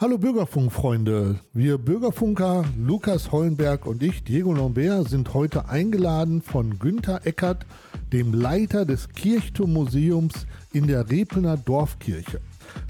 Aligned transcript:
Hallo 0.00 0.16
Bürgerfunkfreunde. 0.16 1.40
Wir 1.52 1.76
Bürgerfunker 1.76 2.64
Lukas 2.78 3.32
Hollenberg 3.32 3.84
und 3.84 4.00
ich, 4.00 4.22
Diego 4.22 4.54
Lambert, 4.54 5.08
sind 5.08 5.34
heute 5.34 5.68
eingeladen 5.68 6.40
von 6.40 6.78
Günther 6.78 7.26
Eckert, 7.26 7.66
dem 8.12 8.32
Leiter 8.32 8.84
des 8.84 9.08
Kirchturmuseums 9.08 10.46
in 10.72 10.86
der 10.86 11.10
Repelner 11.10 11.56
Dorfkirche. 11.56 12.40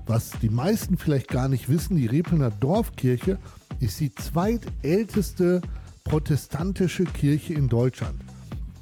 Was 0.06 0.32
die 0.42 0.50
meisten 0.50 0.98
vielleicht 0.98 1.28
gar 1.28 1.48
nicht 1.48 1.70
wissen, 1.70 1.96
die 1.96 2.04
Repelner 2.04 2.50
Dorfkirche 2.50 3.38
ist 3.80 4.00
die 4.00 4.14
zweitälteste 4.14 5.62
protestantische 6.04 7.04
Kirche 7.04 7.54
in 7.54 7.70
Deutschland 7.70 8.20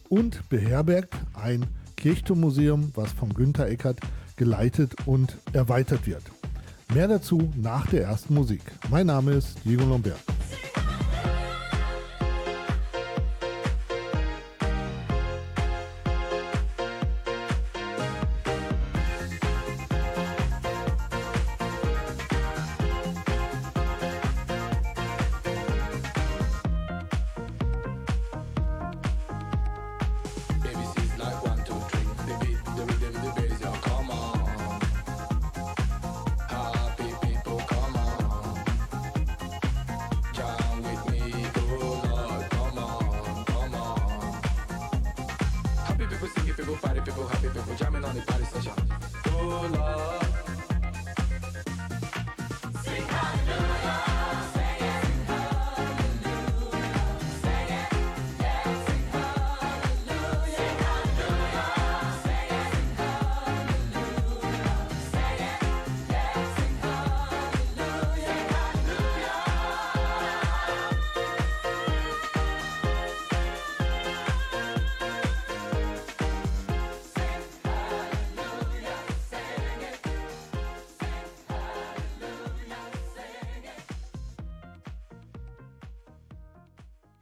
und 0.08 0.48
beherbergt 0.48 1.14
ein 1.32 1.64
Kirchturmuseum, 1.94 2.90
was 2.96 3.12
von 3.12 3.32
Günther 3.32 3.68
Eckert 3.68 4.00
geleitet 4.34 4.96
und 5.06 5.38
erweitert 5.52 6.08
wird. 6.08 6.24
Mehr 6.94 7.08
dazu 7.08 7.52
nach 7.56 7.86
der 7.88 8.04
ersten 8.04 8.34
Musik. 8.34 8.62
Mein 8.90 9.06
Name 9.06 9.32
ist 9.32 9.58
Diego 9.64 9.84
Lombert. 9.84 10.20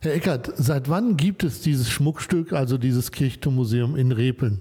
Herr 0.05 0.12
Eckert, 0.12 0.52
seit 0.56 0.91
wann 0.91 1.16
gibt 1.16 1.44
es 1.44 1.62
dieses 1.62 1.88
Schmuckstück, 1.88 2.52
also 2.52 2.77
dieses 2.77 3.10
Kirchturmuseum 3.10 3.97
in 3.97 4.12
Repeln? 4.12 4.61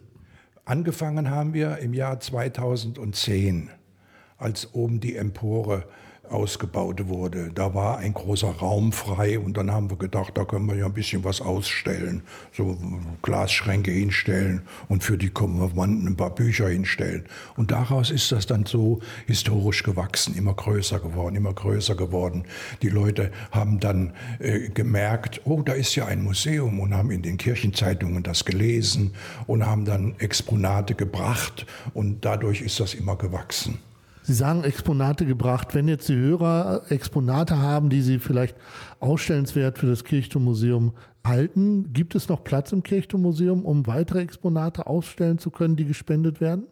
Angefangen 0.63 1.29
haben 1.29 1.53
wir 1.53 1.79
im 1.79 1.93
Jahr 1.93 2.21
2010, 2.21 3.69
als 4.37 4.73
oben 4.73 5.01
die 5.01 5.17
Empore 5.17 5.83
ausgebaut 6.29 7.07
wurde. 7.07 7.51
Da 7.53 7.73
war 7.73 7.97
ein 7.97 8.13
großer 8.13 8.49
Raum 8.49 8.91
frei 8.91 9.37
und 9.37 9.57
dann 9.57 9.71
haben 9.71 9.89
wir 9.89 9.97
gedacht, 9.97 10.37
da 10.37 10.45
können 10.45 10.67
wir 10.67 10.75
ja 10.75 10.85
ein 10.85 10.93
bisschen 10.93 11.23
was 11.23 11.41
ausstellen. 11.41 12.23
So 12.53 12.77
Glasschränke 13.21 13.91
hinstellen 13.91 14.61
und 14.87 15.03
für 15.03 15.17
die 15.17 15.29
Konfirmanden 15.29 16.07
ein 16.07 16.15
paar 16.15 16.33
Bücher 16.33 16.69
hinstellen. 16.69 17.25
Und 17.57 17.71
daraus 17.71 18.09
ist 18.09 18.31
das 18.31 18.45
dann 18.45 18.65
so 18.65 18.99
historisch 19.27 19.83
gewachsen, 19.83 20.35
immer 20.35 20.53
größer 20.53 20.99
geworden, 20.99 21.35
immer 21.35 21.53
größer 21.53 21.95
geworden. 21.95 22.45
Die 22.81 22.89
Leute 22.89 23.31
haben 23.51 23.79
dann 23.79 24.13
äh, 24.39 24.69
gemerkt, 24.69 25.41
oh, 25.45 25.61
da 25.61 25.73
ist 25.73 25.95
ja 25.95 26.05
ein 26.05 26.23
Museum 26.23 26.79
und 26.79 26.93
haben 26.93 27.11
in 27.11 27.21
den 27.21 27.37
Kirchenzeitungen 27.37 28.23
das 28.23 28.45
gelesen 28.45 29.13
und 29.45 29.65
haben 29.65 29.85
dann 29.85 30.15
Exponate 30.19 30.95
gebracht 30.95 31.65
und 31.93 32.23
dadurch 32.23 32.61
ist 32.61 32.79
das 32.79 32.93
immer 32.93 33.17
gewachsen. 33.17 33.79
Sie 34.25 34.33
sagen 34.33 34.63
Exponate 34.63 35.25
gebracht. 35.25 35.75
Wenn 35.75 35.89
jetzt 35.89 36.07
die 36.07 36.15
Hörer 36.15 36.83
Exponate 36.89 37.57
haben, 37.57 37.89
die 37.89 38.01
Sie 38.01 38.19
vielleicht 38.19 38.55
ausstellenswert 39.01 39.77
für 39.77 39.87
das 39.87 40.05
Kirchturmuseum 40.05 40.93
halten, 41.25 41.91
gibt 41.91 42.15
es 42.15 42.29
noch 42.29 42.43
Platz 42.43 42.71
im 42.71 42.83
Kirchturmuseum, 42.83 43.65
um 43.65 43.85
weitere 43.85 44.21
Exponate 44.21 44.87
ausstellen 44.87 45.39
zu 45.39 45.51
können, 45.51 45.75
die 45.75 45.85
gespendet 45.85 46.39
werden? 46.39 46.67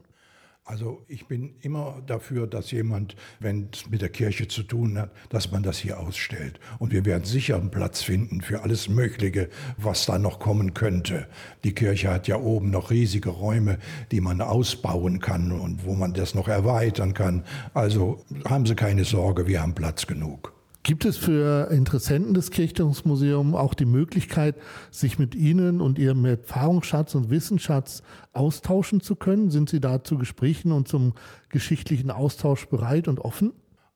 Also 0.72 1.02
ich 1.10 1.28
bin 1.28 1.56
immer 1.60 2.02
dafür, 2.08 2.48
dass 2.48 2.72
jemand, 2.72 3.18
wenn 3.42 3.68
es 3.74 3.90
mit 3.90 4.02
der 4.02 4.08
Kirche 4.08 4.48
zu 4.48 4.64
tun 4.64 4.98
hat, 4.98 5.12
dass 5.28 5.52
man 5.52 5.64
das 5.64 5.78
hier 5.78 6.00
ausstellt. 6.00 6.62
Und 6.80 6.94
wir 6.94 7.04
werden 7.04 7.26
sicher 7.26 7.58
einen 7.58 7.72
Platz 7.72 8.02
finden 8.02 8.40
für 8.40 8.64
alles 8.64 8.88
Mögliche, 8.88 9.50
was 9.76 10.06
da 10.06 10.18
noch 10.18 10.40
kommen 10.40 10.74
könnte. 10.74 11.28
Die 11.66 11.74
Kirche 11.74 12.10
hat 12.10 12.30
ja 12.30 12.38
oben 12.38 12.70
noch 12.70 12.90
riesige 12.90 13.32
Räume, 13.32 13.80
die 14.14 14.22
man 14.22 14.40
ausbauen 14.40 15.20
kann 15.20 15.52
und 15.52 15.84
wo 15.84 15.94
man 15.94 16.14
das 16.14 16.36
noch 16.36 16.48
erweitern 16.48 17.14
kann. 17.14 17.44
Also 17.74 18.24
haben 18.48 18.66
Sie 18.66 18.76
keine 18.76 19.04
Sorge, 19.04 19.48
wir 19.48 19.62
haben 19.62 19.76
Platz 19.76 20.08
genug. 20.08 20.54
Gibt 20.84 21.06
es 21.06 21.16
für 21.16 21.70
Interessenten 21.70 22.34
des 22.34 22.50
Kirchturmsmuseums 22.50 23.56
auch 23.56 23.76
die 23.76 23.86
Möglichkeit, 23.86 24.56
sich 24.90 25.20
mit 25.20 25.36
Ihnen 25.36 25.80
und 25.80 26.00
Ihrem 26.00 26.26
Erfahrungsschatz 26.26 27.14
und 27.14 27.30
Wissensschatz 27.30 28.02
austauschen 28.34 29.00
zu 29.00 29.16
können? 29.16 29.52
Sind 29.52 29.70
Sie 29.70 29.80
da 29.80 30.04
zu 30.04 30.18
Gesprächen 30.18 30.72
und 30.72 30.88
zum 30.88 31.14
geschichtlichen 31.50 32.10
Austausch 32.10 32.68
bereit 32.68 33.08
und 33.08 33.20
offen? 33.20 33.54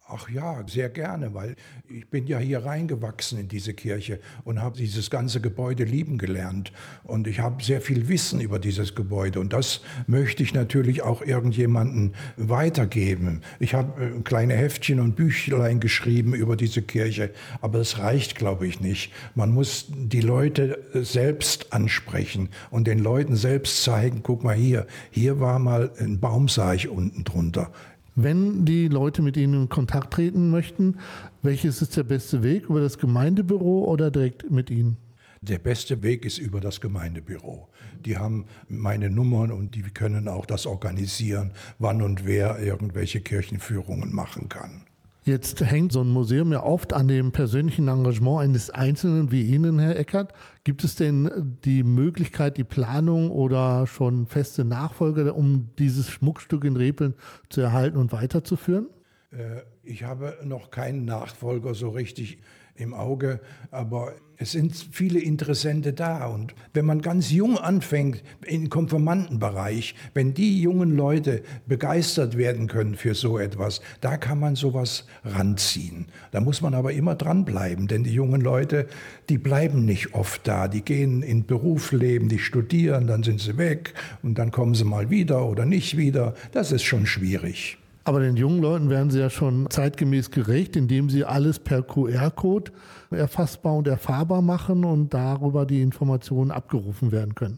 Ach 0.07 0.29
ja, 0.29 0.63
sehr 0.67 0.89
gerne, 0.89 1.33
weil 1.33 1.55
ich 1.89 2.07
bin 2.07 2.27
ja 2.27 2.37
hier 2.37 2.63
reingewachsen 2.63 3.39
in 3.39 3.47
diese 3.47 3.73
Kirche 3.73 4.19
und 4.43 4.61
habe 4.61 4.77
dieses 4.77 5.09
ganze 5.09 5.41
Gebäude 5.41 5.83
lieben 5.83 6.19
gelernt. 6.19 6.71
Und 7.03 7.25
ich 7.25 7.39
habe 7.39 7.63
sehr 7.63 7.81
viel 7.81 8.07
Wissen 8.07 8.39
über 8.39 8.59
dieses 8.59 8.93
Gebäude. 8.93 9.39
Und 9.39 9.51
das 9.51 9.81
möchte 10.05 10.43
ich 10.43 10.53
natürlich 10.53 11.01
auch 11.01 11.23
irgendjemanden 11.23 12.13
weitergeben. 12.37 13.41
Ich 13.59 13.73
habe 13.73 14.05
äh, 14.05 14.21
kleine 14.21 14.53
Heftchen 14.53 14.99
und 14.99 15.15
Büchlein 15.15 15.79
geschrieben 15.79 16.35
über 16.35 16.55
diese 16.55 16.83
Kirche. 16.83 17.31
Aber 17.61 17.79
das 17.79 17.97
reicht, 17.97 18.35
glaube 18.35 18.67
ich, 18.67 18.79
nicht. 18.79 19.11
Man 19.33 19.49
muss 19.49 19.87
die 19.89 20.21
Leute 20.21 20.83
selbst 20.93 21.73
ansprechen 21.73 22.49
und 22.69 22.85
den 22.85 22.99
Leuten 22.99 23.35
selbst 23.35 23.81
zeigen, 23.81 24.21
guck 24.21 24.43
mal 24.43 24.53
hier, 24.53 24.85
hier 25.09 25.39
war 25.39 25.57
mal 25.57 25.89
ein 25.97 26.19
Baumseich 26.19 26.89
unten 26.89 27.23
drunter. 27.23 27.71
Wenn 28.15 28.63
die 28.63 28.87
Leute 28.87 29.21
mit 29.21 29.35
Ihnen 29.35 29.63
in 29.63 29.69
Kontakt 29.69 30.13
treten 30.13 30.49
möchten, 30.49 30.95
welches 31.41 31.81
ist 31.81 31.97
der 31.97 32.03
beste 32.03 32.43
Weg? 32.43 32.69
Über 32.69 32.79
das 32.79 32.97
Gemeindebüro 32.97 33.83
oder 33.83 34.09
direkt 34.09 34.49
mit 34.49 34.69
Ihnen? 34.69 34.95
Der 35.41 35.59
beste 35.59 36.01
Weg 36.01 36.23
ist 36.23 36.37
über 36.37 36.61
das 36.61 36.79
Gemeindebüro. 36.79 37.67
Die 38.05 38.17
haben 38.17 38.45
meine 38.69 39.09
Nummern 39.09 39.51
und 39.51 39.75
die 39.75 39.81
können 39.81 40.29
auch 40.29 40.45
das 40.45 40.65
organisieren, 40.65 41.51
wann 41.77 42.01
und 42.01 42.25
wer 42.25 42.57
irgendwelche 42.59 43.19
Kirchenführungen 43.19 44.15
machen 44.15 44.47
kann. 44.47 44.84
Jetzt 45.27 45.59
hängt 45.65 45.91
so 45.91 46.01
ein 46.01 46.09
Museum 46.09 46.51
ja 46.51 46.61
oft 46.61 46.93
an 46.93 47.07
dem 47.07 47.31
persönlichen 47.31 47.87
Engagement 47.87 48.41
eines 48.41 48.69
Einzelnen 48.69 49.31
wie 49.31 49.41
Ihnen, 49.41 49.79
Herr 49.79 49.97
Eckert. 49.97 50.33
Gibt 50.63 50.83
es 50.83 50.95
denn 50.97 51.57
die 51.65 51.81
Möglichkeit, 51.81 52.57
die 52.57 52.63
Planung 52.63 53.31
oder 53.31 53.87
schon 53.87 54.27
feste 54.27 54.63
Nachfolger, 54.63 55.35
um 55.35 55.71
dieses 55.79 56.11
Schmuckstück 56.11 56.63
in 56.63 56.75
Repeln 56.75 57.15
zu 57.49 57.61
erhalten 57.61 57.97
und 57.97 58.11
weiterzuführen? 58.11 58.85
Äh, 59.31 59.61
ich 59.81 60.03
habe 60.03 60.37
noch 60.43 60.69
keinen 60.69 61.05
Nachfolger 61.05 61.73
so 61.73 61.89
richtig 61.89 62.37
im 62.77 62.93
Auge, 62.93 63.39
aber 63.71 64.13
es 64.37 64.51
sind 64.51 64.75
viele 64.91 65.19
Interessente 65.19 65.93
da. 65.93 66.27
Und 66.27 66.53
wenn 66.73 66.85
man 66.85 67.01
ganz 67.01 67.31
jung 67.31 67.57
anfängt, 67.57 68.21
im 68.45 68.69
Konfirmandenbereich, 68.69 69.95
wenn 70.13 70.33
die 70.33 70.61
jungen 70.61 70.95
Leute 70.95 71.41
begeistert 71.67 72.37
werden 72.37 72.67
können 72.67 72.95
für 72.95 73.15
so 73.15 73.39
etwas, 73.39 73.81
da 74.01 74.17
kann 74.17 74.39
man 74.39 74.55
sowas 74.55 75.05
ranziehen. 75.23 76.07
Da 76.31 76.41
muss 76.41 76.61
man 76.61 76.73
aber 76.73 76.91
immer 76.93 77.15
dranbleiben, 77.15 77.87
denn 77.87 78.03
die 78.03 78.13
jungen 78.13 78.41
Leute, 78.41 78.87
die 79.29 79.37
bleiben 79.37 79.85
nicht 79.85 80.13
oft 80.13 80.45
da. 80.47 80.67
Die 80.67 80.81
gehen 80.81 81.21
in 81.21 81.45
Berufsleben, 81.45 82.27
die 82.27 82.39
studieren, 82.39 83.07
dann 83.07 83.23
sind 83.23 83.39
sie 83.39 83.57
weg 83.57 83.93
und 84.21 84.37
dann 84.37 84.51
kommen 84.51 84.75
sie 84.75 84.85
mal 84.85 85.09
wieder 85.09 85.45
oder 85.45 85.65
nicht 85.65 85.95
wieder. 85.97 86.33
Das 86.51 86.71
ist 86.71 86.83
schon 86.83 87.05
schwierig. 87.05 87.77
Aber 88.07 88.19
den 88.19 88.37
jungen 88.37 88.61
Leuten 88.61 88.89
werden 88.91 89.09
sie 89.09 89.19
ja 89.19 89.31
schon 89.31 89.67
zeitgemäß 89.69 90.29
gerecht, 90.29 90.75
indem 90.75 91.09
sie 91.09 91.25
alles 91.25 91.57
per 91.57 91.81
QR-Code 91.81 92.71
erfassbar 93.09 93.75
und 93.75 93.87
erfahrbar 93.87 94.43
machen 94.43 94.85
und 94.85 95.11
darüber 95.11 95.65
die 95.65 95.81
Informationen 95.81 96.51
abgerufen 96.51 97.11
werden 97.11 97.33
können. 97.33 97.57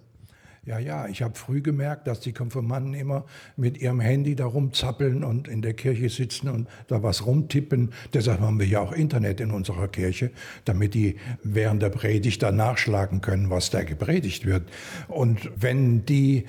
Ja, 0.67 0.79
ja, 0.79 1.07
ich 1.07 1.21
habe 1.21 1.33
früh 1.33 1.61
gemerkt, 1.61 2.07
dass 2.07 2.19
die 2.19 2.33
Konfirmanden 2.33 2.93
immer 2.93 3.23
mit 3.55 3.77
ihrem 3.77 4.01
Handy 4.01 4.35
da 4.35 4.47
rumzappeln 4.47 5.23
und 5.23 5.47
in 5.47 5.61
der 5.61 5.73
Kirche 5.73 6.09
sitzen 6.09 6.49
und 6.49 6.67
da 6.87 7.01
was 7.01 7.25
rumtippen. 7.25 7.93
Deshalb 8.13 8.41
haben 8.41 8.59
wir 8.59 8.67
ja 8.67 8.81
auch 8.81 8.91
Internet 8.91 9.39
in 9.39 9.51
unserer 9.51 9.87
Kirche, 9.87 10.29
damit 10.65 10.93
die 10.93 11.15
während 11.41 11.81
der 11.81 11.89
Predigt 11.89 12.43
da 12.43 12.51
nachschlagen 12.51 13.21
können, 13.21 13.49
was 13.49 13.69
da 13.69 13.83
gepredigt 13.83 14.45
wird. 14.45 14.63
Und 15.07 15.49
wenn 15.55 16.05
die 16.05 16.43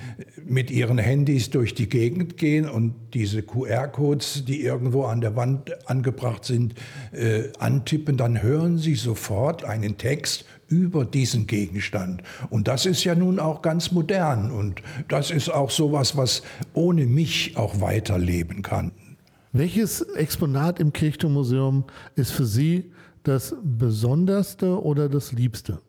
mit 0.45 0.69
ihren 0.69 0.97
Handys 0.97 1.49
durch 1.49 1.73
die 1.73 1.87
Gegend 1.87 2.35
gehen 2.35 2.67
und 2.67 2.95
diese 3.13 3.41
QR-Codes, 3.41 4.43
die 4.43 4.61
irgendwo 4.61 5.05
an 5.05 5.21
der 5.21 5.37
Wand 5.37 5.87
angebracht 5.89 6.43
sind, 6.43 6.75
äh, 7.13 7.43
antippen, 7.57 8.17
dann 8.17 8.43
hören 8.43 8.79
sie 8.79 8.95
sofort 8.95 9.63
einen 9.63 9.97
Text 9.97 10.43
über 10.69 11.03
diesen 11.03 11.47
Gegenstand. 11.47 12.23
Und 12.49 12.67
das 12.67 12.85
ist 12.85 13.03
ja 13.03 13.15
nun 13.15 13.39
auch 13.39 13.61
ganz 13.61 13.91
modern 13.91 14.51
und 14.51 14.81
das 15.07 15.31
ist 15.31 15.49
auch 15.49 15.71
sowas, 15.71 16.15
was 16.15 16.43
ohne 16.73 17.05
mich 17.05 17.57
auch 17.57 17.81
weiterleben 17.81 18.61
kann. 18.61 18.91
Welches 19.51 20.01
Exponat 20.01 20.79
im 20.79 20.93
Kirchturmmuseum 20.93 21.85
ist 22.15 22.31
für 22.31 22.45
Sie 22.45 22.91
das 23.23 23.55
Besonderste 23.63 24.81
oder 24.81 25.09
das 25.09 25.31
Liebste? 25.31 25.81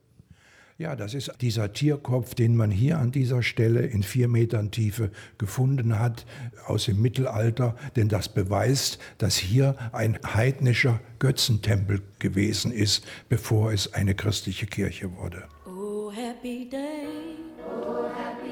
Ja, 0.81 0.97
das 0.97 1.13
ist 1.13 1.31
dieser 1.43 1.75
Tierkopf, 1.75 2.35
den 2.35 2.57
man 2.57 2.71
hier 2.71 2.97
an 2.97 3.13
dieser 3.13 3.43
Stelle 3.43 3.81
in 3.81 4.03
vier 4.03 4.29
Metern 4.29 4.71
Tiefe 4.71 5.11
gefunden 5.37 5.99
hat 5.99 6.25
aus 6.67 6.87
dem 6.87 7.03
Mittelalter, 7.03 7.77
denn 7.97 8.09
das 8.09 8.31
beweist, 8.31 8.99
dass 9.19 9.37
hier 9.37 9.77
ein 9.93 10.19
heidnischer 10.25 10.99
Götzentempel 11.19 12.01
gewesen 12.19 12.73
ist, 12.73 13.05
bevor 13.29 13.75
es 13.75 13.93
eine 13.93 14.15
christliche 14.15 14.65
Kirche 14.65 15.15
wurde. 15.19 15.45
Oh, 15.67 16.11
happy 16.11 16.67
day. 16.71 17.37
Oh, 17.69 18.05
happy 18.05 18.50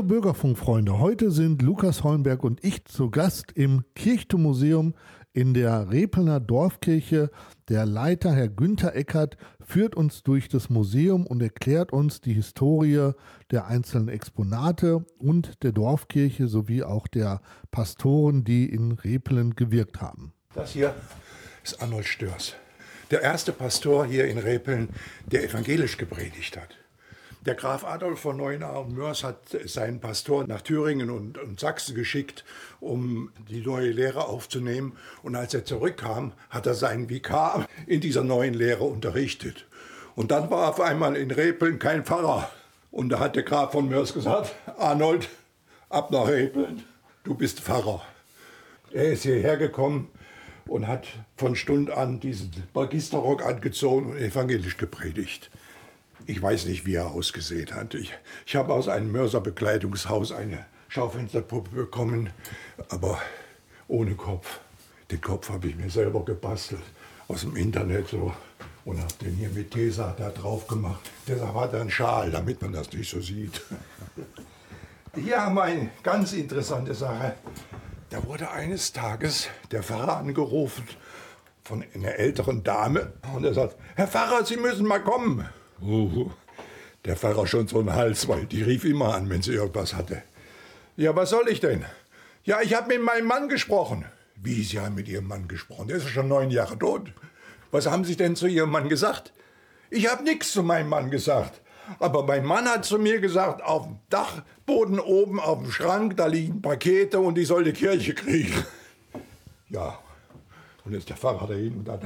Hallo 0.00 0.08
Bürgerfunkfreunde, 0.08 0.98
heute 0.98 1.30
sind 1.30 1.60
Lukas 1.60 2.04
Holmberg 2.04 2.42
und 2.42 2.64
ich 2.64 2.86
zu 2.86 3.10
Gast 3.10 3.52
im 3.52 3.84
Kirchturmuseum 3.94 4.94
in 5.34 5.52
der 5.52 5.90
Repelner 5.90 6.40
Dorfkirche. 6.40 7.30
Der 7.68 7.84
Leiter, 7.84 8.32
Herr 8.32 8.48
Günther 8.48 8.96
Eckert, 8.96 9.36
führt 9.60 9.94
uns 9.94 10.22
durch 10.22 10.48
das 10.48 10.70
Museum 10.70 11.26
und 11.26 11.42
erklärt 11.42 11.92
uns 11.92 12.22
die 12.22 12.32
Historie 12.32 13.10
der 13.50 13.66
einzelnen 13.66 14.08
Exponate 14.08 15.04
und 15.18 15.62
der 15.62 15.72
Dorfkirche 15.72 16.48
sowie 16.48 16.82
auch 16.82 17.06
der 17.06 17.42
Pastoren, 17.70 18.42
die 18.42 18.70
in 18.70 18.92
Repelen 18.92 19.54
gewirkt 19.54 20.00
haben. 20.00 20.32
Das 20.54 20.72
hier 20.72 20.94
ist 21.62 21.82
Arnold 21.82 22.06
Störs, 22.06 22.54
der 23.10 23.20
erste 23.20 23.52
Pastor 23.52 24.06
hier 24.06 24.28
in 24.28 24.38
Repeln, 24.38 24.88
der 25.30 25.44
evangelisch 25.44 25.98
gepredigt 25.98 26.56
hat. 26.56 26.79
Der 27.46 27.54
Graf 27.54 27.84
Adolf 27.84 28.20
von 28.20 28.36
Neuenahr 28.36 28.82
und 28.82 28.94
Mörs 28.94 29.24
hat 29.24 29.38
seinen 29.64 29.98
Pastor 29.98 30.46
nach 30.46 30.60
Thüringen 30.60 31.08
und, 31.08 31.38
und, 31.38 31.58
Sachsen 31.58 31.94
geschickt, 31.94 32.44
um 32.80 33.32
die 33.48 33.62
neue 33.62 33.90
Lehre 33.90 34.26
aufzunehmen. 34.26 34.92
Und 35.22 35.36
als 35.36 35.54
er 35.54 35.64
zurückkam, 35.64 36.34
hat 36.50 36.66
er 36.66 36.74
seinen 36.74 37.08
Vikar 37.08 37.66
in 37.86 38.02
dieser 38.02 38.24
neuen 38.24 38.52
Lehre 38.52 38.84
unterrichtet. 38.84 39.66
Und 40.16 40.32
dann 40.32 40.50
war 40.50 40.68
auf 40.68 40.82
einmal 40.82 41.16
in 41.16 41.30
Repeln 41.30 41.78
kein 41.78 42.04
Pfarrer. 42.04 42.50
Und 42.90 43.08
da 43.08 43.20
hat 43.20 43.36
der 43.36 43.42
Graf 43.42 43.72
von 43.72 43.88
Mörs 43.88 44.12
gesagt, 44.12 44.54
Arnold, 44.76 45.30
ab 45.88 46.10
nach 46.10 46.28
Repeln, 46.28 46.84
du 47.24 47.34
bist 47.34 47.60
Pfarrer. 47.60 48.02
Er 48.92 49.12
ist 49.12 49.22
hierher 49.22 49.56
gekommen 49.56 50.08
und 50.66 50.86
hat 50.86 51.06
von 51.38 51.56
Stund 51.56 51.90
an 51.90 52.20
diesen 52.20 52.50
Magisterrock 52.74 53.42
angezogen 53.46 54.10
und 54.10 54.18
evangelisch 54.18 54.76
gepredigt. 54.76 55.50
Ich 56.30 56.40
weiß 56.40 56.66
nicht, 56.66 56.86
wie 56.86 56.94
er 56.94 57.10
ausgesehen 57.10 57.74
hat. 57.74 57.94
Ich, 57.94 58.12
ich 58.46 58.54
habe 58.54 58.72
aus 58.72 58.86
einem 58.86 59.10
Mörserbekleidungshaus 59.10 60.30
eine 60.30 60.64
Schaufensterpuppe 60.86 61.74
bekommen, 61.74 62.30
aber 62.88 63.20
ohne 63.88 64.14
Kopf. 64.14 64.60
Den 65.10 65.20
Kopf 65.20 65.50
habe 65.50 65.66
ich 65.66 65.74
mir 65.74 65.90
selber 65.90 66.24
gebastelt 66.24 66.84
aus 67.26 67.40
dem 67.40 67.56
Internet 67.56 68.06
so 68.06 68.32
und 68.84 69.00
habe 69.00 69.12
den 69.20 69.34
hier 69.34 69.48
mit 69.48 69.72
Tesa 69.72 70.14
da 70.16 70.30
drauf 70.30 70.68
gemacht. 70.68 71.00
Deshalb 71.26 71.52
hat 71.52 71.72
er 71.72 71.80
einen 71.80 71.90
Schal, 71.90 72.30
damit 72.30 72.62
man 72.62 72.74
das 72.74 72.92
nicht 72.92 73.10
so 73.10 73.20
sieht. 73.20 73.60
Hier 75.16 75.44
haben 75.44 75.56
wir 75.56 75.64
eine 75.64 75.90
ganz 76.04 76.32
interessante 76.32 76.94
Sache. 76.94 77.34
Da 78.08 78.24
wurde 78.24 78.52
eines 78.52 78.92
Tages 78.92 79.48
der 79.72 79.82
Pfarrer 79.82 80.18
angerufen 80.18 80.84
von 81.64 81.84
einer 81.92 82.14
älteren 82.14 82.62
Dame 82.62 83.14
und 83.34 83.44
er 83.44 83.52
sagt, 83.52 83.74
Herr 83.96 84.06
Pfarrer, 84.06 84.44
Sie 84.44 84.58
müssen 84.58 84.86
mal 84.86 85.02
kommen. 85.02 85.48
Uh, 85.82 86.30
der 87.04 87.16
Pfarrer 87.16 87.46
schon 87.46 87.66
so 87.68 87.78
einen 87.78 87.94
Hals, 87.94 88.28
weil 88.28 88.46
die 88.46 88.62
rief 88.62 88.84
immer 88.84 89.14
an, 89.14 89.30
wenn 89.30 89.42
sie 89.42 89.54
irgendwas 89.54 89.94
hatte. 89.94 90.22
Ja, 90.96 91.16
was 91.16 91.30
soll 91.30 91.48
ich 91.48 91.60
denn? 91.60 91.84
Ja, 92.44 92.60
ich 92.60 92.74
habe 92.74 92.88
mit 92.88 93.02
meinem 93.02 93.26
Mann 93.26 93.48
gesprochen. 93.48 94.04
Wie, 94.36 94.62
Sie 94.62 94.80
haben 94.80 94.94
mit 94.94 95.08
Ihrem 95.08 95.28
Mann 95.28 95.48
gesprochen? 95.48 95.88
Der 95.88 95.98
ist 95.98 96.08
schon 96.08 96.28
neun 96.28 96.50
Jahre 96.50 96.78
tot. 96.78 97.12
Was 97.70 97.86
haben 97.86 98.04
Sie 98.04 98.16
denn 98.16 98.36
zu 98.36 98.46
Ihrem 98.46 98.70
Mann 98.70 98.88
gesagt? 98.88 99.32
Ich 99.90 100.10
habe 100.10 100.24
nichts 100.24 100.52
zu 100.52 100.62
meinem 100.62 100.88
Mann 100.88 101.10
gesagt. 101.10 101.60
Aber 101.98 102.24
mein 102.24 102.44
Mann 102.44 102.66
hat 102.66 102.84
zu 102.84 102.98
mir 102.98 103.20
gesagt, 103.20 103.62
auf 103.62 103.84
dem 103.84 103.98
Dachboden 104.08 105.00
oben 105.00 105.40
auf 105.40 105.62
dem 105.62 105.72
Schrank, 105.72 106.16
da 106.16 106.26
liegen 106.26 106.62
Pakete 106.62 107.18
und 107.18 107.36
ich 107.36 107.48
soll 107.48 107.64
die 107.64 107.72
Kirche 107.72 108.14
kriegen. 108.14 108.64
Ja, 109.68 109.98
und 110.84 110.92
jetzt 110.92 111.08
der 111.08 111.16
Pfarrer 111.16 111.46
dahin 111.46 111.78
und 111.78 111.88
hat 111.88 112.02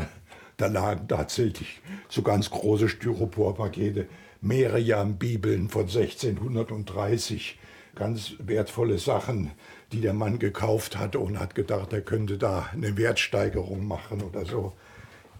da 0.56 0.66
lagen 0.66 1.08
tatsächlich 1.08 1.80
so 2.08 2.22
ganz 2.22 2.50
große 2.50 2.88
Styroporpakete, 2.88 4.06
Meriam-Bibeln 4.40 5.68
von 5.68 5.82
1630, 5.82 7.58
ganz 7.94 8.34
wertvolle 8.38 8.98
Sachen, 8.98 9.52
die 9.92 10.00
der 10.00 10.12
Mann 10.12 10.38
gekauft 10.38 10.98
hatte 10.98 11.18
und 11.18 11.38
hat 11.38 11.54
gedacht, 11.54 11.92
er 11.92 12.02
könnte 12.02 12.38
da 12.38 12.68
eine 12.72 12.96
Wertsteigerung 12.96 13.86
machen 13.86 14.22
oder 14.22 14.44
so. 14.44 14.72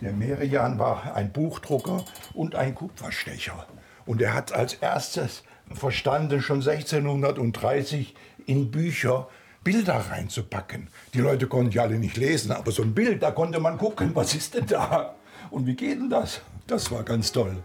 Der 0.01 0.13
Merian 0.13 0.79
war 0.79 1.15
ein 1.15 1.33
Buchdrucker 1.33 2.05
und 2.33 2.55
ein 2.55 2.75
Kupferstecher. 2.75 3.67
Und 4.07 4.21
er 4.21 4.35
hat 4.35 4.53
als 4.53 4.75
erstes 4.75 5.45
verstanden, 5.73 6.43
schon 6.43 6.59
1630 6.59 8.15
in 8.47 8.71
Bücher 8.71 9.29
Bilder 9.65 9.97
reinzupacken. 10.11 10.89
Die 11.15 11.21
Leute 11.21 11.47
konnten 11.47 11.73
ja 11.73 11.83
alle 11.83 11.99
nicht 11.99 12.19
lesen, 12.19 12.53
aber 12.53 12.71
so 12.71 12.83
ein 12.83 12.95
Bild, 12.95 13.23
da 13.23 13.31
konnte 13.31 13.59
man 13.59 13.79
gucken, 13.79 14.11
was 14.15 14.35
ist 14.35 14.55
denn 14.55 14.67
da? 14.67 15.15
Und 15.51 15.67
wie 15.67 15.75
geht 15.75 15.99
denn 15.99 16.11
das? 16.11 16.43
Das 16.67 16.91
war 16.91 17.03
ganz 17.03 17.33
toll. 17.33 17.57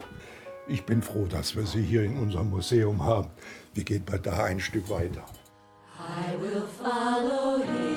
Ich 0.67 0.85
bin 0.85 1.01
froh, 1.01 1.25
dass 1.25 1.55
wir 1.55 1.65
sie 1.65 1.81
hier 1.81 2.03
in 2.03 2.17
unserem 2.17 2.49
Museum 2.49 3.03
haben. 3.03 3.29
Wie 3.73 3.83
geht 3.83 4.09
man 4.09 4.21
da 4.21 4.45
ein 4.45 4.59
Stück 4.59 4.89
weiter? 4.89 5.25
I 5.99 6.35
will 6.39 6.63
follow 6.81 7.61
him, 7.63 7.91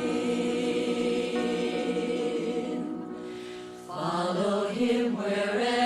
follow 3.87 4.68
him 4.71 5.16
wherever 5.16 5.82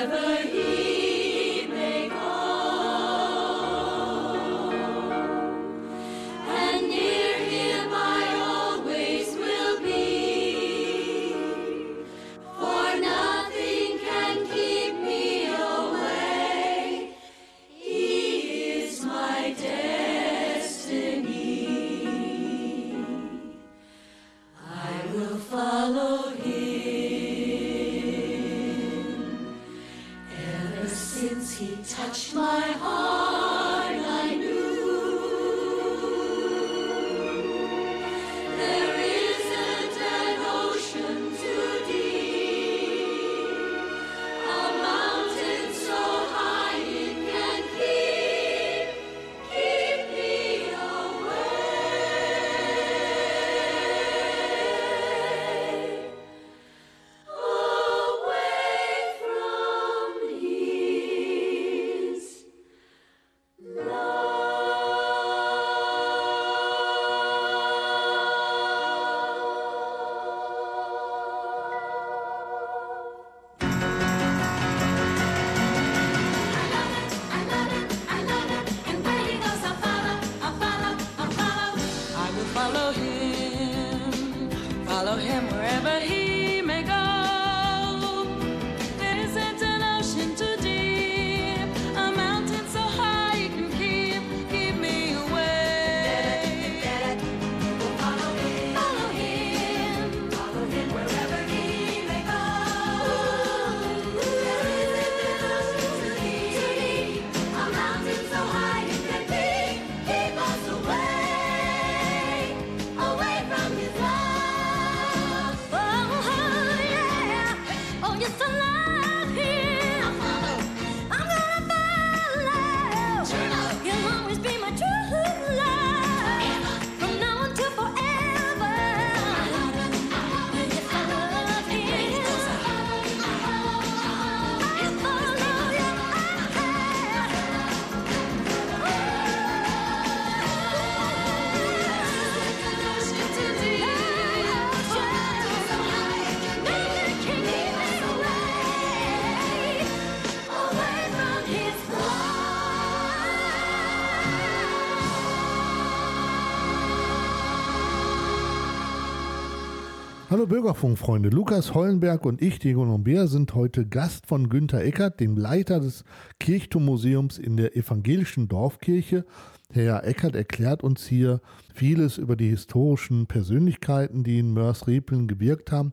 Hallo 160.46 160.62
Bürgerfunkfreunde, 160.62 161.28
Lukas 161.30 161.74
Hollenberg 161.74 162.24
und 162.24 162.40
ich, 162.40 162.60
Diego 162.60 162.84
Lombeer, 162.84 163.26
sind 163.26 163.56
heute 163.56 163.84
Gast 163.84 164.28
von 164.28 164.48
Günter 164.48 164.80
Eckert, 164.80 165.18
dem 165.18 165.36
Leiter 165.36 165.80
des 165.80 166.04
Kirchturmuseums 166.38 167.36
in 167.36 167.56
der 167.56 167.76
evangelischen 167.76 168.46
Dorfkirche. 168.46 169.24
Herr 169.72 170.04
Eckert 170.04 170.36
erklärt 170.36 170.84
uns 170.84 171.04
hier 171.04 171.40
vieles 171.74 172.16
über 172.16 172.36
die 172.36 172.48
historischen 172.48 173.26
Persönlichkeiten, 173.26 174.22
die 174.22 174.38
in 174.38 174.52
Mörs-Repeln 174.52 175.26
gewirkt 175.26 175.72
haben, 175.72 175.90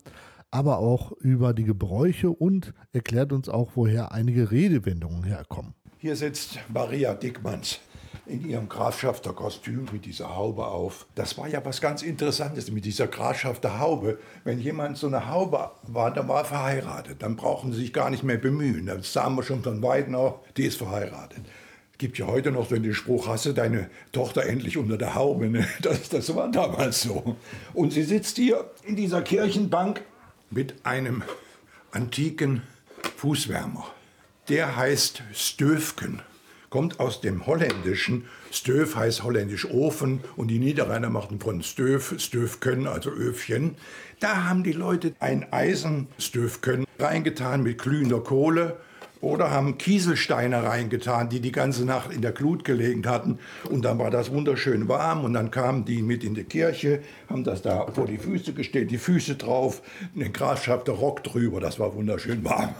aber 0.52 0.78
auch 0.78 1.10
über 1.10 1.52
die 1.52 1.64
Gebräuche 1.64 2.30
und 2.30 2.74
erklärt 2.92 3.32
uns 3.32 3.48
auch, 3.48 3.72
woher 3.74 4.12
einige 4.12 4.52
Redewendungen 4.52 5.24
herkommen. 5.24 5.74
Hier 5.98 6.14
sitzt 6.14 6.60
Maria 6.72 7.14
Dickmanns 7.14 7.80
in 8.26 8.48
ihrem 8.48 8.68
Grafschafterkostüm 8.68 9.88
mit 9.92 10.04
dieser 10.04 10.36
Haube 10.36 10.66
auf. 10.66 11.06
Das 11.14 11.36
war 11.38 11.48
ja 11.48 11.64
was 11.64 11.80
ganz 11.80 12.02
Interessantes 12.02 12.70
mit 12.70 12.84
dieser 12.84 13.06
Grafschafterhaube. 13.06 14.18
Wenn 14.44 14.58
jemand 14.58 14.98
so 14.98 15.06
eine 15.06 15.28
Haube 15.28 15.70
war, 15.82 16.12
dann 16.12 16.28
war 16.28 16.40
er 16.40 16.44
verheiratet. 16.44 17.22
Dann 17.22 17.36
brauchen 17.36 17.72
sie 17.72 17.80
sich 17.80 17.92
gar 17.92 18.10
nicht 18.10 18.22
mehr 18.22 18.38
bemühen. 18.38 18.86
Das 18.86 19.12
sahen 19.12 19.34
wir 19.36 19.42
schon 19.42 19.62
von 19.62 19.82
Weitem 19.82 20.14
auch, 20.14 20.40
die 20.56 20.64
ist 20.64 20.76
verheiratet. 20.76 21.44
Gibt 21.96 22.18
ja 22.18 22.26
heute 22.26 22.50
noch 22.50 22.68
den 22.68 22.92
Spruch, 22.92 23.28
hast 23.28 23.46
du 23.46 23.52
deine 23.52 23.88
Tochter 24.10 24.44
endlich 24.44 24.76
unter 24.76 24.98
der 24.98 25.14
Haube? 25.14 25.48
Ne? 25.48 25.66
Das, 25.80 26.08
das 26.08 26.34
war 26.34 26.50
damals 26.50 27.02
so. 27.02 27.36
Und 27.72 27.92
sie 27.92 28.02
sitzt 28.02 28.36
hier 28.36 28.70
in 28.84 28.96
dieser 28.96 29.22
Kirchenbank 29.22 30.02
mit 30.50 30.74
einem 30.84 31.22
antiken 31.92 32.62
Fußwärmer. 33.16 33.86
Der 34.48 34.76
heißt 34.76 35.22
Stöfken, 35.32 36.20
kommt 36.74 36.98
aus 36.98 37.20
dem 37.20 37.46
Holländischen. 37.46 38.24
Stöf 38.50 38.96
heißt 38.96 39.22
holländisch 39.22 39.64
Ofen 39.70 40.18
und 40.34 40.48
die 40.48 40.58
Niederrheiner 40.58 41.08
machten 41.08 41.38
von 41.38 41.62
Stöf, 41.62 42.16
Stöfken, 42.18 42.88
also 42.88 43.10
Öfchen. 43.10 43.76
Da 44.18 44.48
haben 44.48 44.64
die 44.64 44.72
Leute 44.72 45.14
ein 45.20 45.52
Eisenstöfken 45.52 46.84
reingetan 46.98 47.62
mit 47.62 47.80
glühender 47.80 48.18
Kohle 48.18 48.78
oder 49.20 49.52
haben 49.52 49.78
Kieselsteine 49.78 50.64
reingetan, 50.64 51.28
die 51.28 51.38
die 51.38 51.52
ganze 51.52 51.84
Nacht 51.84 52.12
in 52.12 52.22
der 52.22 52.32
Glut 52.32 52.64
gelegen 52.64 53.06
hatten. 53.06 53.38
Und 53.70 53.84
dann 53.84 54.00
war 54.00 54.10
das 54.10 54.32
wunderschön 54.32 54.88
warm 54.88 55.24
und 55.24 55.34
dann 55.34 55.52
kamen 55.52 55.84
die 55.84 56.02
mit 56.02 56.24
in 56.24 56.34
die 56.34 56.42
Kirche, 56.42 57.02
haben 57.30 57.44
das 57.44 57.62
da 57.62 57.86
vor 57.86 58.06
die 58.06 58.18
Füße 58.18 58.52
gestellt, 58.52 58.90
die 58.90 58.98
Füße 58.98 59.36
drauf, 59.36 59.80
den 60.12 60.32
Grafschaft 60.32 60.88
der 60.88 60.96
Rock 60.96 61.22
drüber, 61.22 61.60
das 61.60 61.78
war 61.78 61.94
wunderschön 61.94 62.42
warm. 62.42 62.74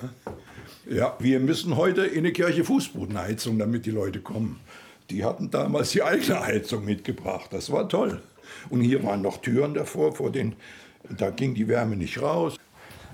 Ja, 0.87 1.17
wir 1.19 1.41
müssen 1.41 1.77
heute 1.79 2.05
in 2.05 2.19
eine 2.19 2.33
Kirche 2.33 2.63
Fußbodenheizung, 2.63 3.59
damit 3.59 3.87
die 3.87 3.91
Leute 3.91 4.21
kommen. 4.21 4.61
Die 5.09 5.25
hatten 5.25 5.51
damals 5.51 5.93
die 5.93 6.03
eigene 6.03 6.41
Heizung 6.41 6.85
mitgebracht, 6.85 7.49
das 7.53 7.73
war 7.73 7.89
toll. 7.89 8.21
Und 8.69 8.83
hier 8.83 9.03
waren 9.03 9.23
noch 9.23 9.39
Türen 9.39 9.73
davor, 9.73 10.15
vor 10.15 10.31
den, 10.31 10.57
da 11.09 11.31
ging 11.31 11.55
die 11.55 11.69
Wärme 11.69 11.97
nicht 11.97 12.21
raus. 12.21 12.57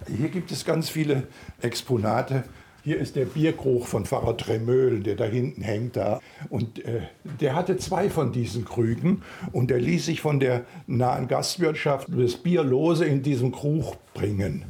Hier 0.08 0.30
gibt 0.30 0.50
es 0.50 0.64
ganz 0.64 0.88
viele 0.88 1.28
Exponate. 1.62 2.42
Hier 2.82 2.98
ist 2.98 3.14
der 3.14 3.26
Bierkrug 3.26 3.86
von 3.86 4.04
Pfarrer 4.04 4.36
Tremöhl, 4.36 5.00
der 5.00 5.14
da 5.14 5.24
hinten 5.24 5.62
hängt 5.62 5.96
da. 5.96 6.20
Und 6.48 6.84
äh, 6.84 7.02
der 7.40 7.54
hatte 7.54 7.76
zwei 7.76 8.10
von 8.10 8.32
diesen 8.32 8.64
Krügen 8.64 9.22
und 9.52 9.70
der 9.70 9.78
ließ 9.78 10.06
sich 10.06 10.20
von 10.20 10.40
der 10.40 10.64
nahen 10.88 11.28
Gastwirtschaft 11.28 12.08
das 12.10 12.34
Bier 12.34 12.64
lose 12.64 13.04
in 13.04 13.22
diesem 13.22 13.52
Krug 13.52 13.96
bringen. 14.12 14.64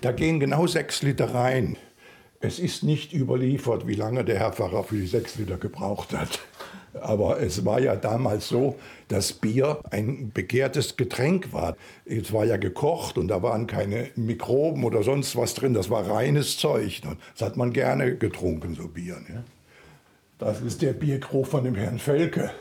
Da 0.00 0.10
gehen 0.10 0.40
genau 0.40 0.66
sechs 0.66 1.02
Liter 1.02 1.32
rein. 1.32 1.76
Es 2.42 2.58
ist 2.58 2.82
nicht 2.82 3.12
überliefert, 3.12 3.86
wie 3.86 3.94
lange 3.94 4.24
der 4.24 4.38
Herr 4.38 4.52
Pfarrer 4.52 4.82
für 4.82 4.96
die 4.96 5.06
sechs 5.06 5.36
Liter 5.36 5.58
gebraucht 5.58 6.14
hat. 6.14 6.40
Aber 6.94 7.38
es 7.40 7.66
war 7.66 7.80
ja 7.80 7.96
damals 7.96 8.48
so, 8.48 8.76
dass 9.08 9.34
Bier 9.34 9.80
ein 9.90 10.30
begehrtes 10.32 10.96
Getränk 10.96 11.52
war. 11.52 11.76
Es 12.06 12.32
war 12.32 12.46
ja 12.46 12.56
gekocht 12.56 13.18
und 13.18 13.28
da 13.28 13.42
waren 13.42 13.66
keine 13.66 14.08
Mikroben 14.16 14.84
oder 14.84 15.02
sonst 15.02 15.36
was 15.36 15.52
drin. 15.52 15.74
Das 15.74 15.90
war 15.90 16.08
reines 16.08 16.56
Zeug. 16.56 17.02
Das 17.34 17.46
hat 17.46 17.58
man 17.58 17.74
gerne 17.74 18.16
getrunken, 18.16 18.74
so 18.74 18.88
Bier. 18.88 19.16
Ne? 19.28 19.44
Das 20.38 20.62
ist 20.62 20.80
der 20.80 20.94
Bierkrug 20.94 21.46
von 21.46 21.64
dem 21.64 21.74
Herrn 21.74 21.98
Felke. 21.98 22.52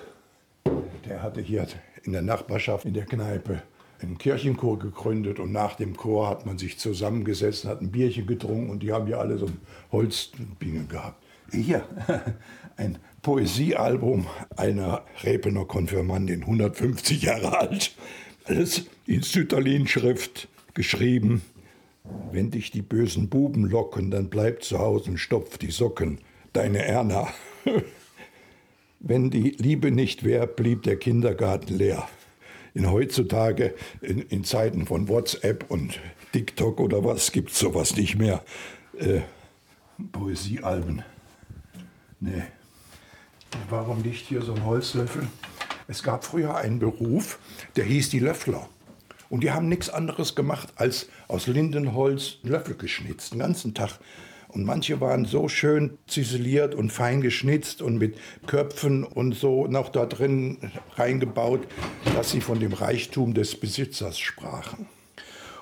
Der 1.08 1.24
hatte 1.24 1.40
hier 1.40 1.66
in 2.04 2.12
der 2.12 2.22
Nachbarschaft, 2.22 2.84
in 2.84 2.94
der 2.94 3.06
Kneipe, 3.06 3.62
einen 4.02 4.18
Kirchenchor 4.18 4.80
gegründet 4.80 5.40
und 5.40 5.52
nach 5.52 5.76
dem 5.76 5.96
Chor 5.96 6.30
hat 6.30 6.46
man 6.46 6.58
sich 6.58 6.78
zusammengesetzt, 6.78 7.66
hat 7.66 7.82
ein 7.82 7.92
Bierchen 7.92 8.28
getrunken 8.28 8.70
und 8.70 8.82
die 8.82 8.92
haben 8.92 9.08
hier 9.08 9.20
alle 9.20 9.38
so 9.38 9.48
ein 9.48 9.60
Holzbingen 9.92 10.88
gehabt. 10.88 11.24
Hier, 11.52 11.84
ein 12.78 12.98
Poesiealbum 13.22 14.28
einer 14.56 15.04
Repener 15.24 15.66
Konfirmandin, 15.66 16.42
150 16.42 17.24
Jahre 17.24 17.58
alt. 17.60 17.96
Alles 18.46 18.86
in 19.06 19.22
Sütterlin-Schrift 19.22 20.48
geschrieben. 20.74 21.42
Wenn 22.32 22.52
dich 22.52 22.72
die 22.72 22.82
bösen 22.82 23.30
Buben 23.30 23.66
locken, 23.66 24.12
dann 24.12 24.30
bleib 24.30 24.64
zu 24.64 24.80
Hause 24.80 25.12
und 25.12 25.18
stopf 25.18 25.58
die 25.58 25.72
Socken. 25.72 26.20
Deine 26.54 26.84
Erna. 26.84 27.28
Wenn 29.00 29.30
die 29.30 29.52
Liebe 29.52 29.92
nicht 29.92 30.24
wär, 30.24 30.48
blieb 30.48 30.84
der 30.84 30.98
Kindergarten 30.98 31.78
leer. 31.78 32.08
In 32.74 32.92
heutzutage, 32.92 33.74
in, 34.02 34.20
in 34.20 34.44
Zeiten 34.44 34.86
von 34.86 35.08
WhatsApp 35.08 35.66
und 35.70 36.00
TikTok 36.32 36.80
oder 36.80 37.04
was, 37.04 37.32
gibt 37.32 37.52
es 37.52 37.60
sowas 37.60 37.96
nicht 37.96 38.18
mehr. 38.18 38.44
Äh, 38.98 39.22
Poesiealben. 40.12 41.04
Nee. 42.20 42.44
Warum 43.70 44.04
liegt 44.04 44.28
hier 44.28 44.42
so 44.42 44.54
ein 44.54 44.66
Holzlöffel? 44.66 45.28
Es 45.88 46.04
gab 46.04 46.24
früher 46.24 46.56
einen 46.56 46.80
Beruf, 46.80 47.40
der 47.76 47.86
hieß 47.86 48.10
die 48.10 48.20
Löffler. 48.20 48.70
Und 49.30 49.44
die 49.44 49.52
haben 49.52 49.68
nichts 49.70 49.90
anderes 49.90 50.36
gemacht, 50.36 50.70
als 50.76 51.08
aus 51.28 51.48
Lindenholz 51.48 52.38
Löffel 52.44 52.76
geschnitzt, 52.76 53.34
den 53.34 53.40
ganzen 53.40 53.74
Tag. 53.74 54.00
Und 54.50 54.66
manche 54.66 55.00
waren 55.00 55.26
so 55.26 55.48
schön 55.48 56.00
ziseliert 56.08 56.74
und 56.74 56.92
fein 56.92 57.22
geschnitzt 57.22 57.84
und 57.84 58.00
mit 58.00 58.18
Köpfen 58.48 59.04
und 59.04 59.36
so 59.36 59.68
noch 59.68 59.90
da 59.90 60.08
drin 60.08 60.58
reingebaut, 60.96 61.68
dass 62.16 62.32
sie 62.32 62.42
von 62.42 62.60
dem 62.60 62.74
Reichtum 62.74 63.36
des 63.36 63.60
Besitzers 63.60 64.18
sprachen. 64.18 64.88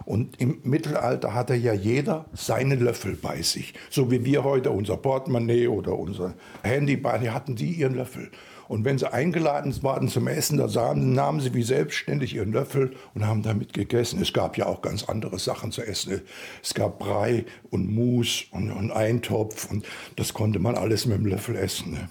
Und 0.05 0.39
im 0.39 0.61
Mittelalter 0.63 1.33
hatte 1.33 1.53
ja 1.53 1.73
jeder 1.73 2.27
seine 2.31 2.75
Löffel 2.75 3.17
bei 3.21 3.41
sich. 3.41 3.73
So 3.89 4.09
wie 4.09 4.23
wir 4.23 4.45
heute 4.45 4.71
unser 4.71 4.95
Portemonnaie 4.95 5.67
oder 5.67 5.99
unser 5.99 6.33
Handy 6.63 6.95
bei, 6.95 7.19
hatten 7.29 7.57
die 7.57 7.73
ihren 7.73 7.95
Löffel. 7.95 8.31
Und 8.67 8.83
wenn 8.83 8.97
sie 8.97 9.11
eingeladen 9.11 9.73
waren 9.83 10.09
zum 10.09 10.27
Essen, 10.27 10.57
da 10.57 10.67
sahen, 10.67 11.13
nahmen 11.13 11.39
sie 11.39 11.53
wie 11.53 11.63
selbstständig 11.63 12.35
ihren 12.35 12.51
Löffel 12.51 12.95
und 13.13 13.25
haben 13.25 13.41
damit 13.41 13.73
gegessen. 13.73 14.21
Es 14.21 14.33
gab 14.33 14.57
ja 14.57 14.65
auch 14.65 14.81
ganz 14.81 15.03
andere 15.05 15.39
Sachen 15.39 15.71
zu 15.71 15.81
essen. 15.81 16.21
Es 16.61 16.73
gab 16.73 16.99
Brei 16.99 17.45
und 17.69 17.89
Mus 17.93 18.45
und, 18.51 18.71
und 18.71 18.91
Eintopf 18.91 19.69
und 19.71 19.85
das 20.15 20.33
konnte 20.33 20.59
man 20.59 20.75
alles 20.75 21.05
mit 21.05 21.17
dem 21.17 21.25
Löffel 21.25 21.55
essen. 21.55 21.93
Ne? 21.93 22.09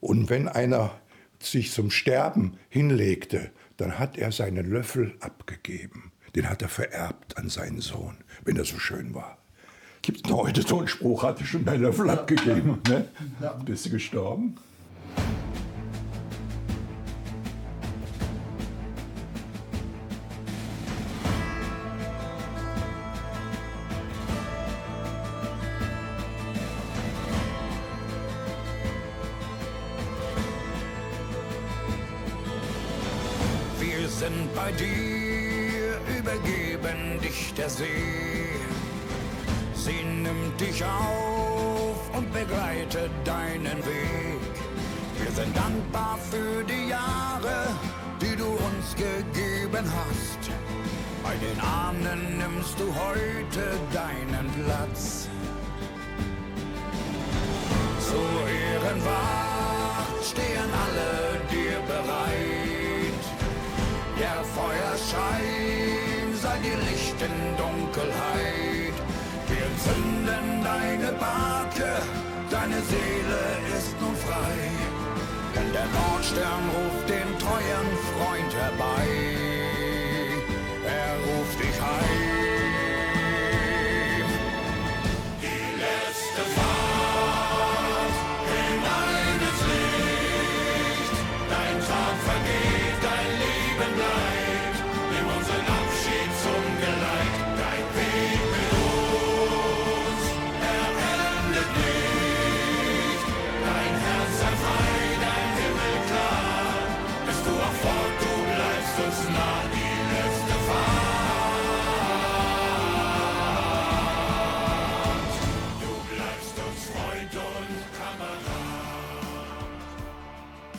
Und 0.00 0.30
wenn 0.30 0.48
einer 0.48 0.90
sich 1.40 1.72
zum 1.72 1.90
Sterben 1.90 2.58
hinlegte, 2.68 3.50
dann 3.76 3.98
hat 3.98 4.18
er 4.18 4.32
seinen 4.32 4.68
Löffel 4.68 5.14
abgegeben. 5.20 6.12
Den 6.34 6.50
hat 6.50 6.62
er 6.62 6.68
vererbt 6.68 7.38
an 7.38 7.48
seinen 7.48 7.80
Sohn, 7.80 8.16
wenn 8.44 8.56
er 8.56 8.64
so 8.64 8.78
schön 8.78 9.14
war. 9.14 9.38
Gibt 10.02 10.26
es 10.26 10.32
heute 10.32 10.62
so 10.62 10.78
einen 10.78 10.88
Spruch, 10.88 11.22
hatte 11.22 11.44
schon 11.44 11.64
deinen 11.64 11.82
Löffel 11.82 12.08
abgegeben, 12.10 12.78
ne? 12.88 13.08
Bist 13.64 13.86
du 13.86 13.90
gestorben? 13.90 14.56
Der 37.58 37.68
See. 37.68 37.84
Sie 39.74 40.04
nimmt 40.04 40.60
dich 40.60 40.82
auf 40.84 42.16
und 42.16 42.32
begleitet 42.32 43.10
deinen 43.24 43.78
Weg. 43.78 44.40
Wir 45.20 45.32
sind 45.32 45.56
dankbar 45.56 46.18
für 46.30 46.62
die 46.64 46.88
Jahre, 46.88 47.66
die 48.22 48.36
du 48.36 48.46
uns 48.46 48.94
gegeben 48.94 49.84
hast. 49.98 50.42
Bei 51.24 51.34
den 51.46 51.58
Ahnen 51.60 52.38
nimmst 52.38 52.78
du 52.78 52.86
heute 52.86 53.64
deinen 53.92 54.46
Platz. 54.64 55.28
Zur 58.08 58.48
Ehrenwacht 58.48 60.24
stehen 60.30 60.70
alle 60.84 61.40
dir 61.50 61.78
bereit. 61.92 63.24
Der 64.18 64.44
Feuerschein 64.56 65.67
dir 66.68 66.78
Licht 66.90 67.20
in 67.22 67.56
Dunkelheit. 67.56 68.96
Wir 69.48 69.68
zünden 69.84 70.62
deine 70.62 71.12
Barke, 71.12 71.90
deine 72.50 72.80
Seele 72.82 73.42
ist 73.76 73.94
nun 74.00 74.16
frei. 74.16 74.56
Denn 75.54 75.72
der 75.72 75.86
Nordstern 75.98 76.64
ruft 76.76 77.08
den 77.08 77.30
treuen 77.38 77.88
Freund 78.10 78.52
herbei. 78.54 79.47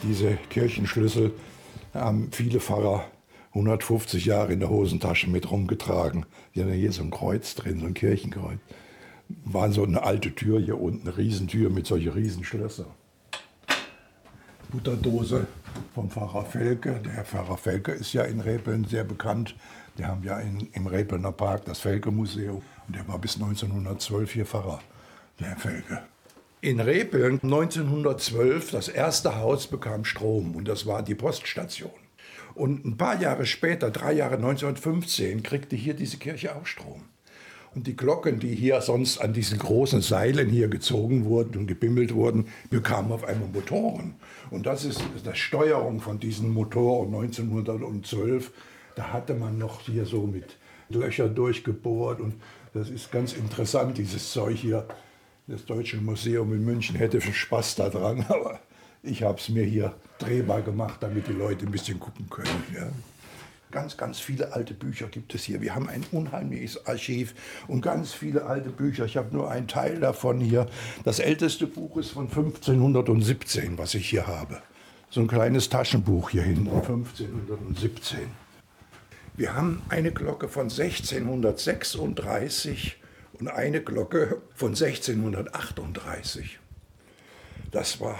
Diese 0.09 0.39
Kirchenschlüssel 0.49 1.33
haben 1.93 2.29
viele 2.31 2.59
Pfarrer 2.59 3.05
150 3.49 4.25
Jahre 4.25 4.51
in 4.51 4.59
der 4.59 4.71
Hosentasche 4.71 5.29
mit 5.29 5.51
rumgetragen. 5.51 6.25
Die 6.55 6.63
haben 6.63 6.71
hier 6.71 6.91
so 6.91 7.03
ein 7.03 7.11
Kreuz 7.11 7.53
drin, 7.53 7.79
so 7.79 7.85
ein 7.85 7.93
Kirchenkreuz. 7.93 8.57
War 9.45 9.71
so 9.71 9.83
eine 9.83 10.01
alte 10.01 10.33
Tür 10.33 10.59
hier 10.59 10.81
unten, 10.81 11.07
eine 11.07 11.15
Riesentür 11.15 11.69
mit 11.69 11.85
solchen 11.85 12.11
Riesenschlössern. 12.11 12.87
Butterdose 14.69 15.45
vom 15.93 16.09
Pfarrer 16.09 16.43
Felke. 16.43 16.99
Der 17.05 17.23
Pfarrer 17.23 17.57
Felke 17.57 17.91
ist 17.91 18.11
ja 18.13 18.23
in 18.23 18.39
Repeln 18.39 18.85
sehr 18.85 19.03
bekannt. 19.03 19.55
Wir 19.95 20.07
haben 20.07 20.23
ja 20.23 20.39
in, 20.39 20.69
im 20.73 20.87
Repelner 20.87 21.33
Park 21.33 21.65
das 21.65 21.81
Felke-Museum. 21.81 22.63
Und 22.87 22.95
der 22.95 23.07
war 23.07 23.19
bis 23.19 23.35
1912 23.35 24.31
hier 24.31 24.47
Pfarrer, 24.47 24.79
der 25.39 25.49
Herr 25.49 25.57
Felke. 25.57 26.01
In 26.61 26.81
Repeln 26.81 27.39
1912, 27.41 28.71
das 28.71 28.89
erste 28.89 29.37
Haus 29.37 29.67
bekam 29.67 30.03
Strom 30.03 30.57
und 30.57 30.67
das 30.67 30.85
war 30.85 31.03
die 31.03 31.15
Poststation. 31.15 31.89
Und 32.53 32.83
ein 32.83 32.97
paar 32.97 33.17
Jahre 33.21 33.45
später, 33.45 33.91
drei 33.91 34.11
Jahre 34.11 34.35
1915, 34.35 35.41
kriegte 35.41 35.77
hier 35.77 35.93
diese 35.93 36.17
Kirche 36.17 36.53
auch 36.57 36.65
Strom. 36.65 37.03
Und 37.73 37.87
die 37.87 37.95
Glocken, 37.95 38.39
die 38.39 38.55
hier 38.55 38.81
sonst 38.81 39.19
an 39.19 39.31
diesen 39.31 39.57
großen 39.57 40.01
Seilen 40.01 40.49
hier 40.49 40.67
gezogen 40.67 41.23
wurden 41.23 41.55
und 41.55 41.67
gebimmelt 41.67 42.13
wurden, 42.13 42.47
bekamen 42.69 43.13
auf 43.13 43.23
einmal 43.23 43.47
Motoren. 43.47 44.15
Und 44.51 44.65
das 44.65 44.83
ist 44.83 44.99
die 44.99 45.35
Steuerung 45.37 46.01
von 46.01 46.19
diesen 46.19 46.53
Motoren 46.53 47.15
1912. 47.15 48.51
Da 48.97 49.13
hatte 49.13 49.33
man 49.33 49.57
noch 49.57 49.79
hier 49.79 50.05
so 50.05 50.23
mit 50.23 50.57
Löcher 50.89 51.29
durchgebohrt. 51.29 52.19
Und 52.19 52.33
das 52.73 52.89
ist 52.89 53.13
ganz 53.13 53.31
interessant, 53.31 53.97
dieses 53.97 54.33
Zeug 54.33 54.57
hier. 54.57 54.85
Das 55.49 55.65
Deutsche 55.65 55.97
Museum 55.97 56.53
in 56.53 56.63
München 56.63 56.95
hätte 56.95 57.19
Spaß 57.19 57.73
daran, 57.73 58.23
aber 58.29 58.59
ich 59.01 59.23
habe 59.23 59.39
es 59.39 59.49
mir 59.49 59.63
hier 59.63 59.95
drehbar 60.19 60.61
gemacht, 60.61 61.01
damit 61.01 61.27
die 61.27 61.33
Leute 61.33 61.65
ein 61.65 61.71
bisschen 61.71 61.99
gucken 61.99 62.29
können. 62.29 62.63
Ja. 62.75 62.87
Ganz, 63.71 63.97
ganz 63.97 64.19
viele 64.19 64.53
alte 64.53 64.75
Bücher 64.75 65.07
gibt 65.07 65.33
es 65.33 65.45
hier. 65.45 65.59
Wir 65.59 65.73
haben 65.73 65.89
ein 65.89 66.05
unheimliches 66.11 66.85
Archiv 66.85 67.33
und 67.67 67.81
ganz 67.81 68.13
viele 68.13 68.45
alte 68.45 68.69
Bücher. 68.69 69.05
Ich 69.05 69.17
habe 69.17 69.35
nur 69.35 69.49
einen 69.49 69.67
Teil 69.67 69.99
davon 69.99 70.39
hier. 70.39 70.67
Das 71.03 71.17
älteste 71.17 71.65
Buch 71.65 71.97
ist 71.97 72.11
von 72.11 72.27
1517, 72.27 73.79
was 73.79 73.95
ich 73.95 74.07
hier 74.07 74.27
habe. 74.27 74.61
so 75.09 75.19
ein 75.19 75.27
kleines 75.27 75.69
Taschenbuch 75.69 76.29
hier 76.29 76.43
hinten, 76.43 76.69
1517. 76.69 78.19
Wir 79.35 79.55
haben 79.55 79.81
eine 79.89 80.11
Glocke 80.11 80.47
von 80.47 80.69
1636 80.69 82.98
und 83.39 83.47
eine 83.47 83.81
Glocke 83.81 84.41
von 84.53 84.69
1638. 84.69 86.59
Das 87.71 88.01
war 88.01 88.17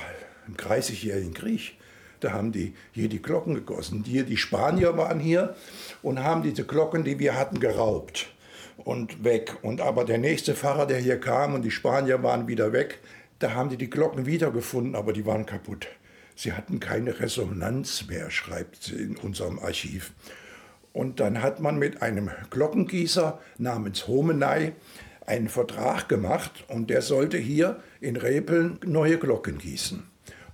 im 0.48 0.56
30-jährigen 0.56 1.34
Krieg. 1.34 1.76
Da 2.20 2.32
haben 2.34 2.52
die 2.52 2.74
hier 2.92 3.10
die 3.10 3.22
Glocken 3.22 3.56
gegossen. 3.56 4.04
Die, 4.04 4.24
die 4.24 4.38
Spanier 4.38 4.98
waren 4.98 5.20
hier 5.20 5.56
und 6.02 6.24
haben 6.24 6.44
diese 6.44 6.66
Glocken, 6.66 7.04
die 7.04 7.20
wir 7.20 7.38
hatten, 7.38 7.60
geraubt 7.60 8.30
und 8.78 9.24
weg. 9.24 9.56
Und 9.62 9.82
aber 9.82 10.06
der 10.06 10.18
nächste 10.18 10.56
Pfarrer, 10.56 10.86
der 10.86 11.00
hier 11.00 11.20
kam 11.20 11.54
und 11.54 11.62
die 11.62 11.72
Spanier 11.72 12.24
waren 12.24 12.48
wieder 12.48 12.74
weg, 12.74 13.00
da 13.40 13.54
haben 13.54 13.70
die 13.70 13.78
die 13.78 13.90
Glocken 13.90 14.26
wiedergefunden, 14.26 14.96
aber 14.96 15.14
die 15.14 15.26
waren 15.26 15.46
kaputt. 15.46 15.88
Sie 16.36 16.54
hatten 16.54 16.80
keine 16.80 17.20
Resonanz 17.20 18.08
mehr, 18.08 18.32
schreibt 18.32 18.84
sie 18.84 18.96
in 18.96 19.18
unserem 19.18 19.60
Archiv. 19.60 20.12
Und 20.92 21.20
dann 21.20 21.42
hat 21.42 21.60
man 21.60 21.78
mit 21.78 22.02
einem 22.02 22.30
Glockengießer 22.50 23.40
namens 23.58 24.08
Homenei 24.08 24.74
einen 25.30 25.48
Vertrag 25.48 26.10
gemacht 26.10 26.66
und 26.68 26.90
der 26.90 27.04
sollte 27.04 27.38
hier 27.38 27.80
in 28.02 28.16
Repeln 28.16 28.80
neue 28.84 29.20
Glocken 29.20 29.60
gießen. 29.60 30.04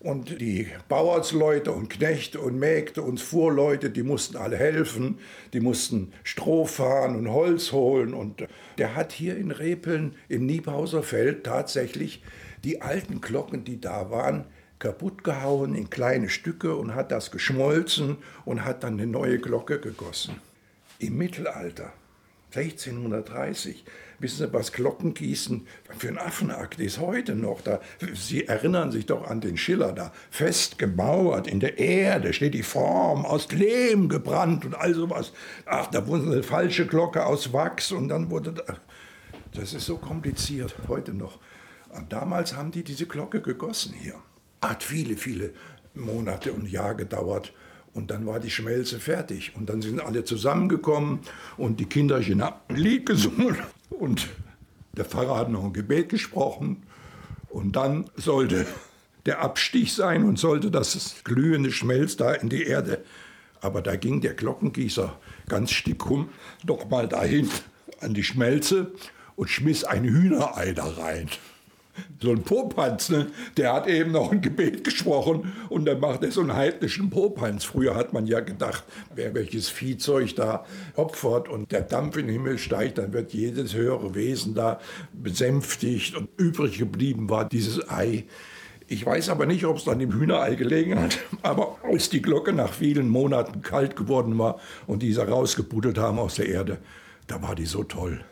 Und 0.02 0.40
die 0.40 0.68
Bauersleute 0.90 1.72
und 1.72 1.90
Knechte 1.90 2.40
und 2.40 2.60
Mägde 2.60 3.02
und 3.02 3.20
Fuhrleute, 3.20 3.90
die 3.90 4.04
mussten 4.04 4.36
alle 4.38 4.58
helfen, 4.58 5.18
die 5.54 5.62
mussten 5.62 6.12
Stroh 6.24 6.66
fahren 6.66 7.16
und 7.16 7.32
Holz 7.32 7.72
holen. 7.72 8.14
Und 8.14 8.46
der 8.78 8.96
hat 8.96 9.14
hier 9.14 9.38
in 9.38 9.50
Repeln 9.50 10.14
im 10.28 10.46
Niebhauser 10.46 11.02
Feld 11.02 11.46
tatsächlich 11.46 12.22
die 12.64 12.82
alten 12.82 13.22
Glocken, 13.22 13.64
die 13.64 13.82
da 13.82 14.12
waren, 14.12 14.44
kaputt 14.78 15.24
gehauen 15.24 15.74
in 15.74 15.90
kleine 15.90 16.30
Stücke 16.30 16.76
und 16.76 16.94
hat 16.94 17.12
das 17.12 17.32
geschmolzen 17.32 18.18
und 18.44 18.66
hat 18.66 18.84
dann 18.84 18.96
eine 19.00 19.08
neue 19.08 19.40
Glocke 19.40 19.80
gegossen. 19.80 20.36
Im 21.00 21.18
Mittelalter, 21.18 21.94
1630, 22.54 23.86
wissen 24.20 24.46
Sie, 24.46 24.54
was 24.54 24.72
Glockengießen 24.72 25.68
für 25.98 26.08
ein 26.08 26.18
Affenakt 26.18 26.80
ist 26.80 27.00
heute 27.00 27.36
noch. 27.36 27.62
Da, 27.62 27.82
Sie 28.14 28.46
erinnern 28.46 28.92
sich 28.92 29.06
doch 29.06 29.28
an 29.28 29.42
den 29.42 29.58
Schiller 29.58 29.92
da, 29.92 30.12
fest 30.30 30.78
gemauert 30.78 31.48
in 31.48 31.60
der 31.60 31.78
Erde, 31.78 32.34
steht 32.34 32.54
die 32.54 32.64
Form 32.64 33.26
aus 33.26 33.52
Lehm 33.52 34.10
gebrannt 34.10 34.66
und 34.66 34.76
all 34.76 34.94
sowas. 34.94 35.34
Ach, 35.66 35.88
da 35.88 36.08
wurde 36.08 36.32
eine 36.32 36.44
falsche 36.44 36.86
Glocke 36.86 37.26
aus 37.26 37.54
Wachs 37.54 37.92
und 37.92 38.10
dann 38.10 38.30
wurde... 38.30 38.54
Da, 38.54 38.64
das 39.54 39.74
ist 39.74 39.86
so 39.86 39.98
kompliziert, 39.98 40.76
heute 40.88 41.14
noch. 41.14 41.40
Und 41.90 42.12
damals 42.12 42.56
haben 42.56 42.72
die 42.72 42.84
diese 42.84 43.06
Glocke 43.06 43.42
gegossen 43.42 43.94
hier. 43.94 44.16
Hat 44.62 44.84
viele, 44.84 45.16
viele 45.16 45.54
Monate 45.94 46.52
und 46.52 46.70
Jahre 46.70 46.98
gedauert. 46.98 47.54
Und 47.94 48.12
dann 48.12 48.26
war 48.26 48.42
die 48.42 48.50
Schmelze 48.50 49.00
fertig. 49.00 49.54
Und 49.56 49.70
dann 49.70 49.82
sind 49.82 50.02
alle 50.02 50.26
zusammengekommen 50.26 51.20
und 51.56 51.80
die 51.80 51.86
Kinderchen 51.86 52.44
haben 52.44 52.58
ein 52.68 52.76
Lied 52.76 53.06
gesungen. 53.06 53.56
Und 53.90 54.28
der 54.94 55.06
Pfarrer 55.06 55.38
hat 55.38 55.50
noch 55.50 55.64
ein 55.64 55.74
Gebet 55.74 56.10
gesprochen. 56.10 56.84
Und 57.50 57.76
dann 57.76 58.10
sollte 58.16 58.66
der 59.26 59.42
Abstich 59.42 59.94
sein 59.94 60.24
und 60.24 60.38
sollte 60.38 60.72
das 60.72 61.16
glühende 61.24 61.72
Schmelz 61.72 62.16
da 62.18 62.34
in 62.34 62.50
die 62.50 62.64
Erde. 62.64 63.04
Aber 63.62 63.82
da 63.82 63.96
ging 63.96 64.22
der 64.22 64.34
Glockengießer 64.34 65.18
ganz 65.48 65.72
stickum 65.72 66.30
doch 66.64 66.90
mal 66.90 67.08
dahin 67.08 67.50
an 68.02 68.14
die 68.14 68.24
Schmelze 68.24 68.92
und 69.36 69.50
schmiss 69.50 69.84
ein 69.84 70.04
Hühnerei 70.04 70.74
da 70.74 70.86
rein. 70.86 71.30
So 72.22 72.32
ein 72.32 72.44
Popanz, 72.44 73.10
ne? 73.10 73.28
der 73.58 73.74
hat 73.74 73.88
eben 73.88 74.12
noch 74.12 74.32
ein 74.32 74.42
Gebet 74.42 74.84
gesprochen 74.84 75.54
und 75.70 75.86
dann 75.86 76.00
macht 76.00 76.24
er 76.24 76.32
so 76.32 76.42
einen 76.42 76.56
heidnischen 76.56 77.10
Popanz. 77.10 77.64
Früher 77.64 77.96
hat 77.96 78.14
man 78.14 78.26
ja 78.26 78.40
gedacht, 78.40 78.84
wer 79.14 79.34
welches 79.34 79.70
Viehzeug 79.70 80.36
da 80.36 80.66
opfert 80.96 81.50
und 81.50 81.72
der 81.72 81.82
Dampf 81.82 82.18
in 82.18 82.28
den 82.28 82.34
Himmel 82.34 82.58
steigt, 82.58 82.98
dann 82.98 83.14
wird 83.14 83.34
jedes 83.34 83.74
höhere 83.74 84.16
Wesen 84.16 84.56
da 84.56 84.80
besänftigt 85.14 86.16
und 86.16 86.30
übrig 86.38 86.78
geblieben 86.78 87.30
war 87.30 87.48
dieses 87.48 87.90
Ei. 87.90 88.26
Ich 88.88 89.04
weiß 89.04 89.30
aber 89.30 89.48
nicht, 89.48 89.66
ob 89.66 89.78
es 89.78 89.88
an 89.88 90.00
dem 90.00 90.14
Hühnerei 90.14 90.56
gelegen 90.56 91.00
hat, 91.00 91.18
aber 91.42 91.78
als 91.84 92.10
die 92.10 92.22
Glocke 92.22 92.54
nach 92.54 92.72
vielen 92.72 93.10
Monaten 93.10 93.62
kalt 93.62 93.96
geworden 93.96 94.38
war 94.38 94.60
und 94.86 95.02
diese 95.02 95.28
rausgebuddelt 95.28 95.98
haben 95.98 96.20
aus 96.20 96.36
der 96.36 96.48
Erde, 96.48 96.78
da 97.28 97.42
war 97.42 97.56
die 97.56 97.66
so 97.66 97.84
toll. 97.84 98.24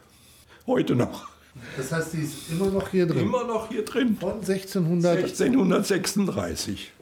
Heute 0.67 0.95
noch. 0.95 1.32
Das 1.77 1.91
heißt, 1.91 2.13
die 2.13 2.21
ist 2.21 2.51
immer 2.51 2.67
noch 2.67 2.89
hier 2.89 3.05
drin. 3.05 3.23
Immer 3.23 3.45
noch 3.45 3.69
hier 3.69 3.85
drin. 3.85 4.17
Von 4.19 4.33
1600. 4.33 5.17
1636. 5.17 6.93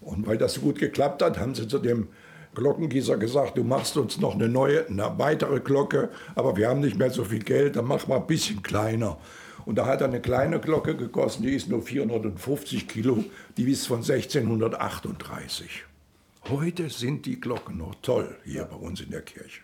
Und 0.00 0.26
weil 0.26 0.38
das 0.38 0.54
so 0.54 0.60
gut 0.60 0.78
geklappt 0.78 1.22
hat, 1.22 1.38
haben 1.38 1.54
sie 1.54 1.66
zu 1.66 1.78
dem 1.78 2.08
Glockengießer 2.54 3.18
gesagt, 3.18 3.58
du 3.58 3.64
machst 3.64 3.96
uns 3.96 4.18
noch 4.18 4.34
eine 4.34 4.48
neue, 4.48 4.86
eine 4.86 5.12
weitere 5.18 5.60
Glocke, 5.60 6.08
aber 6.34 6.56
wir 6.56 6.68
haben 6.68 6.80
nicht 6.80 6.96
mehr 6.96 7.10
so 7.10 7.24
viel 7.24 7.42
Geld, 7.42 7.76
dann 7.76 7.84
mach 7.84 8.06
mal 8.06 8.16
ein 8.16 8.26
bisschen 8.26 8.62
kleiner. 8.62 9.18
Und 9.66 9.76
da 9.76 9.86
hat 9.86 10.00
er 10.00 10.06
eine 10.06 10.20
kleine 10.20 10.58
Glocke 10.60 10.96
gekostet, 10.96 11.44
die 11.44 11.54
ist 11.54 11.68
nur 11.68 11.82
450 11.82 12.88
Kilo, 12.88 13.24
die 13.56 13.70
ist 13.70 13.86
von 13.86 13.98
1638. 13.98 15.84
Heute 16.48 16.88
sind 16.88 17.26
die 17.26 17.40
Glocken 17.40 17.78
noch 17.78 17.96
toll 18.00 18.36
hier 18.44 18.64
bei 18.64 18.76
uns 18.76 19.00
in 19.00 19.10
der 19.10 19.22
Kirche. 19.22 19.62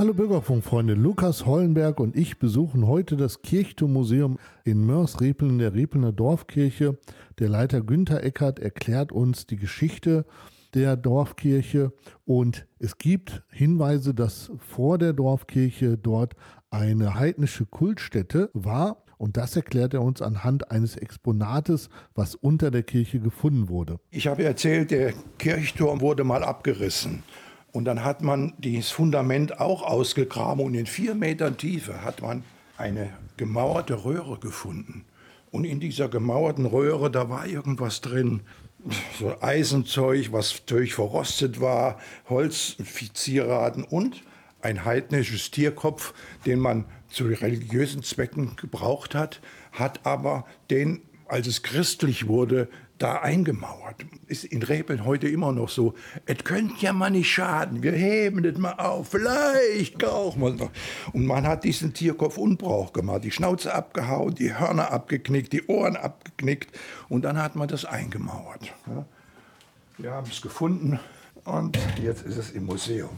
Hallo 0.00 0.14
Bürgerfunkfreunde, 0.14 0.94
Lukas 0.94 1.44
Hollenberg 1.44 2.00
und 2.00 2.16
ich 2.16 2.38
besuchen 2.38 2.86
heute 2.86 3.18
das 3.18 3.42
Kirchturmmuseum 3.42 4.38
in 4.64 4.86
Mörs-Repeln 4.86 5.58
der 5.58 5.74
Repelner 5.74 6.10
Dorfkirche. 6.10 6.96
Der 7.38 7.50
Leiter 7.50 7.82
Günther 7.82 8.24
Eckert 8.24 8.58
erklärt 8.58 9.12
uns 9.12 9.46
die 9.46 9.58
Geschichte 9.58 10.24
der 10.72 10.96
Dorfkirche 10.96 11.92
und 12.24 12.66
es 12.78 12.96
gibt 12.96 13.42
Hinweise, 13.50 14.14
dass 14.14 14.50
vor 14.56 14.96
der 14.96 15.12
Dorfkirche 15.12 15.98
dort 15.98 16.34
eine 16.70 17.16
heidnische 17.16 17.66
Kultstätte 17.66 18.48
war 18.54 19.04
und 19.18 19.36
das 19.36 19.54
erklärt 19.54 19.92
er 19.92 20.00
uns 20.00 20.22
anhand 20.22 20.70
eines 20.70 20.96
Exponates, 20.96 21.90
was 22.14 22.36
unter 22.36 22.70
der 22.70 22.84
Kirche 22.84 23.20
gefunden 23.20 23.68
wurde. 23.68 24.00
Ich 24.10 24.28
habe 24.28 24.44
erzählt, 24.44 24.92
der 24.92 25.12
Kirchturm 25.36 26.00
wurde 26.00 26.24
mal 26.24 26.42
abgerissen. 26.42 27.22
Und 27.72 27.84
dann 27.84 28.04
hat 28.04 28.22
man 28.22 28.54
das 28.58 28.90
Fundament 28.90 29.60
auch 29.60 29.82
ausgegraben 29.82 30.64
und 30.64 30.74
in 30.74 30.86
vier 30.86 31.14
Metern 31.14 31.56
Tiefe 31.56 32.02
hat 32.02 32.20
man 32.20 32.42
eine 32.76 33.10
gemauerte 33.36 34.04
Röhre 34.04 34.38
gefunden. 34.38 35.04
Und 35.50 35.64
in 35.64 35.80
dieser 35.80 36.08
gemauerten 36.08 36.66
Röhre, 36.66 37.10
da 37.10 37.28
war 37.28 37.46
irgendwas 37.46 38.00
drin. 38.00 38.40
So 39.18 39.34
Eisenzeug, 39.40 40.32
was 40.32 40.64
durch 40.64 40.94
verrostet 40.94 41.60
war, 41.60 41.98
Holzzieraten 42.28 43.84
und 43.84 44.22
ein 44.62 44.84
heidnisches 44.84 45.50
Tierkopf, 45.50 46.14
den 46.46 46.60
man 46.60 46.84
zu 47.08 47.24
religiösen 47.24 48.02
Zwecken 48.02 48.56
gebraucht 48.56 49.14
hat, 49.14 49.40
hat 49.72 50.06
aber 50.06 50.46
den, 50.70 51.02
als 51.26 51.46
es 51.46 51.62
christlich 51.62 52.26
wurde, 52.26 52.68
da 53.00 53.16
eingemauert. 53.16 54.04
Ist 54.26 54.44
in 54.44 54.62
Rebeln 54.62 55.04
heute 55.04 55.28
immer 55.28 55.52
noch 55.52 55.68
so. 55.68 55.94
Es 56.26 56.44
könnte 56.44 56.74
ja 56.80 56.92
mal 56.92 57.10
nicht 57.10 57.30
schaden. 57.30 57.82
Wir 57.82 57.92
heben 57.92 58.42
das 58.42 58.58
mal 58.58 58.74
auf. 58.74 59.08
Vielleicht 59.08 59.98
brauchen 59.98 60.42
wir 60.42 60.50
noch. 60.50 60.70
Und 61.12 61.26
man 61.26 61.46
hat 61.46 61.64
diesen 61.64 61.94
Tierkopf 61.94 62.36
Unbrauch 62.36 62.92
gemacht. 62.92 63.24
Die 63.24 63.30
Schnauze 63.30 63.74
abgehauen, 63.74 64.34
die 64.34 64.56
Hörner 64.56 64.92
abgeknickt, 64.92 65.52
die 65.52 65.66
Ohren 65.66 65.96
abgeknickt. 65.96 66.78
Und 67.08 67.24
dann 67.24 67.42
hat 67.42 67.56
man 67.56 67.68
das 67.68 67.84
eingemauert. 67.84 68.72
Wir 69.96 70.12
haben 70.12 70.30
es 70.30 70.40
gefunden 70.40 71.00
und 71.44 71.78
jetzt 72.02 72.22
ist 72.22 72.36
es 72.36 72.50
im 72.50 72.66
Museum. 72.66 73.10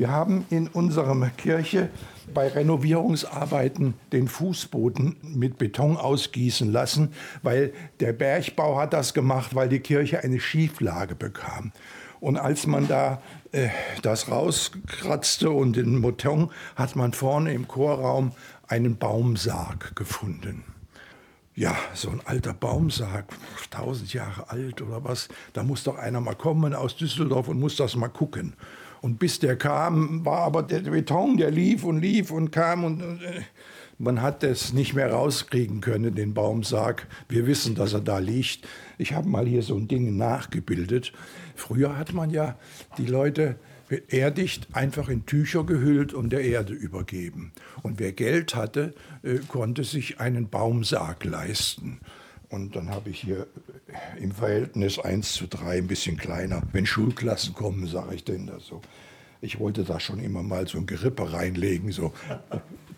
Wir 0.00 0.08
haben 0.08 0.46
in 0.48 0.66
unserer 0.66 1.28
Kirche 1.28 1.90
bei 2.32 2.48
Renovierungsarbeiten 2.48 3.92
den 4.14 4.28
Fußboden 4.28 5.16
mit 5.22 5.58
Beton 5.58 5.98
ausgießen 5.98 6.72
lassen, 6.72 7.12
weil 7.42 7.74
der 8.00 8.14
Bergbau 8.14 8.78
hat 8.78 8.94
das 8.94 9.12
gemacht, 9.12 9.54
weil 9.54 9.68
die 9.68 9.80
Kirche 9.80 10.24
eine 10.24 10.40
Schieflage 10.40 11.14
bekam. 11.14 11.72
Und 12.18 12.38
als 12.38 12.66
man 12.66 12.88
da 12.88 13.20
äh, 13.52 13.68
das 14.00 14.30
rauskratzte 14.30 15.50
und 15.50 15.76
den 15.76 16.00
Beton, 16.00 16.50
hat 16.76 16.96
man 16.96 17.12
vorne 17.12 17.52
im 17.52 17.68
Chorraum 17.68 18.32
einen 18.68 18.96
Baumsarg 18.96 19.94
gefunden. 19.96 20.64
Ja, 21.54 21.76
so 21.92 22.08
ein 22.08 22.22
alter 22.24 22.54
Baumsarg, 22.54 23.26
tausend 23.70 24.14
Jahre 24.14 24.48
alt 24.48 24.80
oder 24.80 25.04
was, 25.04 25.28
da 25.52 25.62
muss 25.62 25.84
doch 25.84 25.98
einer 25.98 26.22
mal 26.22 26.36
kommen 26.36 26.72
aus 26.72 26.96
Düsseldorf 26.96 27.48
und 27.48 27.60
muss 27.60 27.76
das 27.76 27.96
mal 27.96 28.08
gucken. 28.08 28.54
Und 29.00 29.18
bis 29.18 29.38
der 29.38 29.56
kam, 29.56 30.24
war 30.24 30.40
aber 30.40 30.62
der 30.62 30.80
Beton, 30.80 31.36
der 31.36 31.50
lief 31.50 31.84
und 31.84 32.00
lief 32.00 32.30
und 32.30 32.50
kam 32.50 32.84
und 32.84 33.00
äh, 33.00 33.40
man 33.98 34.22
hat 34.22 34.42
es 34.44 34.72
nicht 34.72 34.94
mehr 34.94 35.12
rauskriegen 35.12 35.82
können, 35.82 36.14
den 36.14 36.32
Baumsarg. 36.32 37.06
Wir 37.28 37.46
wissen, 37.46 37.74
dass 37.74 37.92
er 37.92 38.00
da 38.00 38.18
liegt. 38.18 38.66
Ich 38.96 39.12
habe 39.12 39.28
mal 39.28 39.46
hier 39.46 39.62
so 39.62 39.76
ein 39.76 39.88
Ding 39.88 40.16
nachgebildet. 40.16 41.12
Früher 41.54 41.98
hat 41.98 42.14
man 42.14 42.30
ja 42.30 42.56
die 42.96 43.04
Leute 43.04 43.56
erdigt 44.08 44.68
einfach 44.72 45.08
in 45.08 45.26
Tücher 45.26 45.64
gehüllt 45.64 46.14
und 46.14 46.30
der 46.30 46.44
Erde 46.44 46.72
übergeben. 46.72 47.52
Und 47.82 47.98
wer 47.98 48.12
Geld 48.12 48.54
hatte, 48.54 48.94
äh, 49.22 49.38
konnte 49.48 49.84
sich 49.84 50.20
einen 50.20 50.48
Baumsarg 50.48 51.24
leisten. 51.24 52.00
Und 52.50 52.74
dann 52.74 52.90
habe 52.90 53.10
ich 53.10 53.20
hier 53.20 53.46
im 54.18 54.32
Verhältnis 54.32 54.98
1 54.98 55.34
zu 55.34 55.46
3 55.46 55.78
ein 55.78 55.86
bisschen 55.86 56.16
kleiner. 56.16 56.62
Wenn 56.72 56.84
Schulklassen 56.84 57.54
kommen, 57.54 57.86
sage 57.86 58.16
ich 58.16 58.24
denen 58.24 58.48
das 58.48 58.66
so. 58.66 58.80
Ich 59.40 59.60
wollte 59.60 59.84
da 59.84 60.00
schon 60.00 60.18
immer 60.18 60.42
mal 60.42 60.66
so 60.66 60.78
ein 60.78 60.86
Gerippe 60.86 61.32
reinlegen. 61.32 61.92
So. 61.92 62.12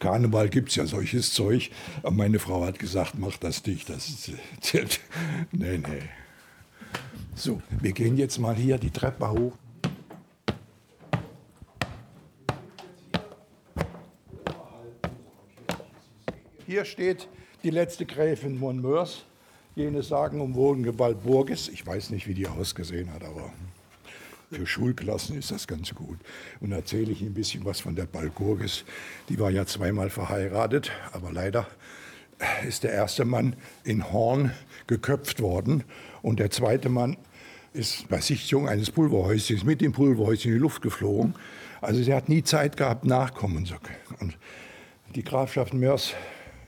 Karneval 0.00 0.48
gibt 0.48 0.70
es 0.70 0.76
ja 0.76 0.86
solches 0.86 1.34
Zeug. 1.34 1.70
Aber 2.02 2.12
meine 2.12 2.38
Frau 2.38 2.64
hat 2.64 2.78
gesagt, 2.78 3.18
mach 3.18 3.36
das 3.36 3.64
nicht. 3.66 3.88
Das 3.90 4.30
zählt. 4.60 5.00
Nee, 5.52 5.78
nee. 5.78 6.02
So, 7.34 7.60
wir 7.80 7.92
gehen 7.92 8.16
jetzt 8.16 8.38
mal 8.38 8.56
hier 8.56 8.78
die 8.78 8.90
Treppe 8.90 9.30
hoch. 9.30 9.52
Hier 16.66 16.86
steht 16.86 17.28
die 17.62 17.70
letzte 17.70 18.06
Gräfin 18.06 18.58
von 18.58 18.80
Mörs. 18.80 19.24
Jene 19.74 20.02
sagenumwogene 20.02 20.98
Walburgis. 20.98 21.68
Ich 21.68 21.86
weiß 21.86 22.10
nicht, 22.10 22.26
wie 22.28 22.34
die 22.34 22.46
ausgesehen 22.46 23.12
hat, 23.12 23.24
aber 23.24 23.52
für 24.50 24.66
Schulklassen 24.66 25.38
ist 25.38 25.50
das 25.50 25.66
ganz 25.66 25.94
gut. 25.94 26.18
Und 26.60 26.72
erzähle 26.72 27.10
ich 27.10 27.22
Ihnen 27.22 27.30
ein 27.30 27.34
bisschen 27.34 27.64
was 27.64 27.80
von 27.80 27.96
der 27.96 28.04
Balgurgis. 28.04 28.84
Die 29.30 29.40
war 29.40 29.50
ja 29.50 29.64
zweimal 29.64 30.10
verheiratet, 30.10 30.92
aber 31.12 31.32
leider 31.32 31.66
ist 32.68 32.84
der 32.84 32.92
erste 32.92 33.24
Mann 33.24 33.56
in 33.82 34.12
Horn 34.12 34.52
geköpft 34.86 35.40
worden 35.40 35.84
und 36.20 36.38
der 36.38 36.50
zweite 36.50 36.90
Mann 36.90 37.16
ist 37.72 38.08
bei 38.10 38.20
Sichtung 38.20 38.68
eines 38.68 38.90
Pulverhäuschens 38.90 39.64
mit 39.64 39.80
dem 39.80 39.92
Pulverhäuschen 39.92 40.50
in 40.50 40.58
die 40.58 40.62
Luft 40.62 40.82
geflogen. 40.82 41.34
Also 41.80 42.02
sie 42.02 42.12
hat 42.12 42.28
nie 42.28 42.42
Zeit 42.42 42.76
gehabt, 42.76 43.06
nachkommen 43.06 43.64
zu 43.64 43.76
können. 43.76 44.18
Und 44.20 44.36
die 45.16 45.24
Grafschaft 45.24 45.72
Mörs, 45.72 46.14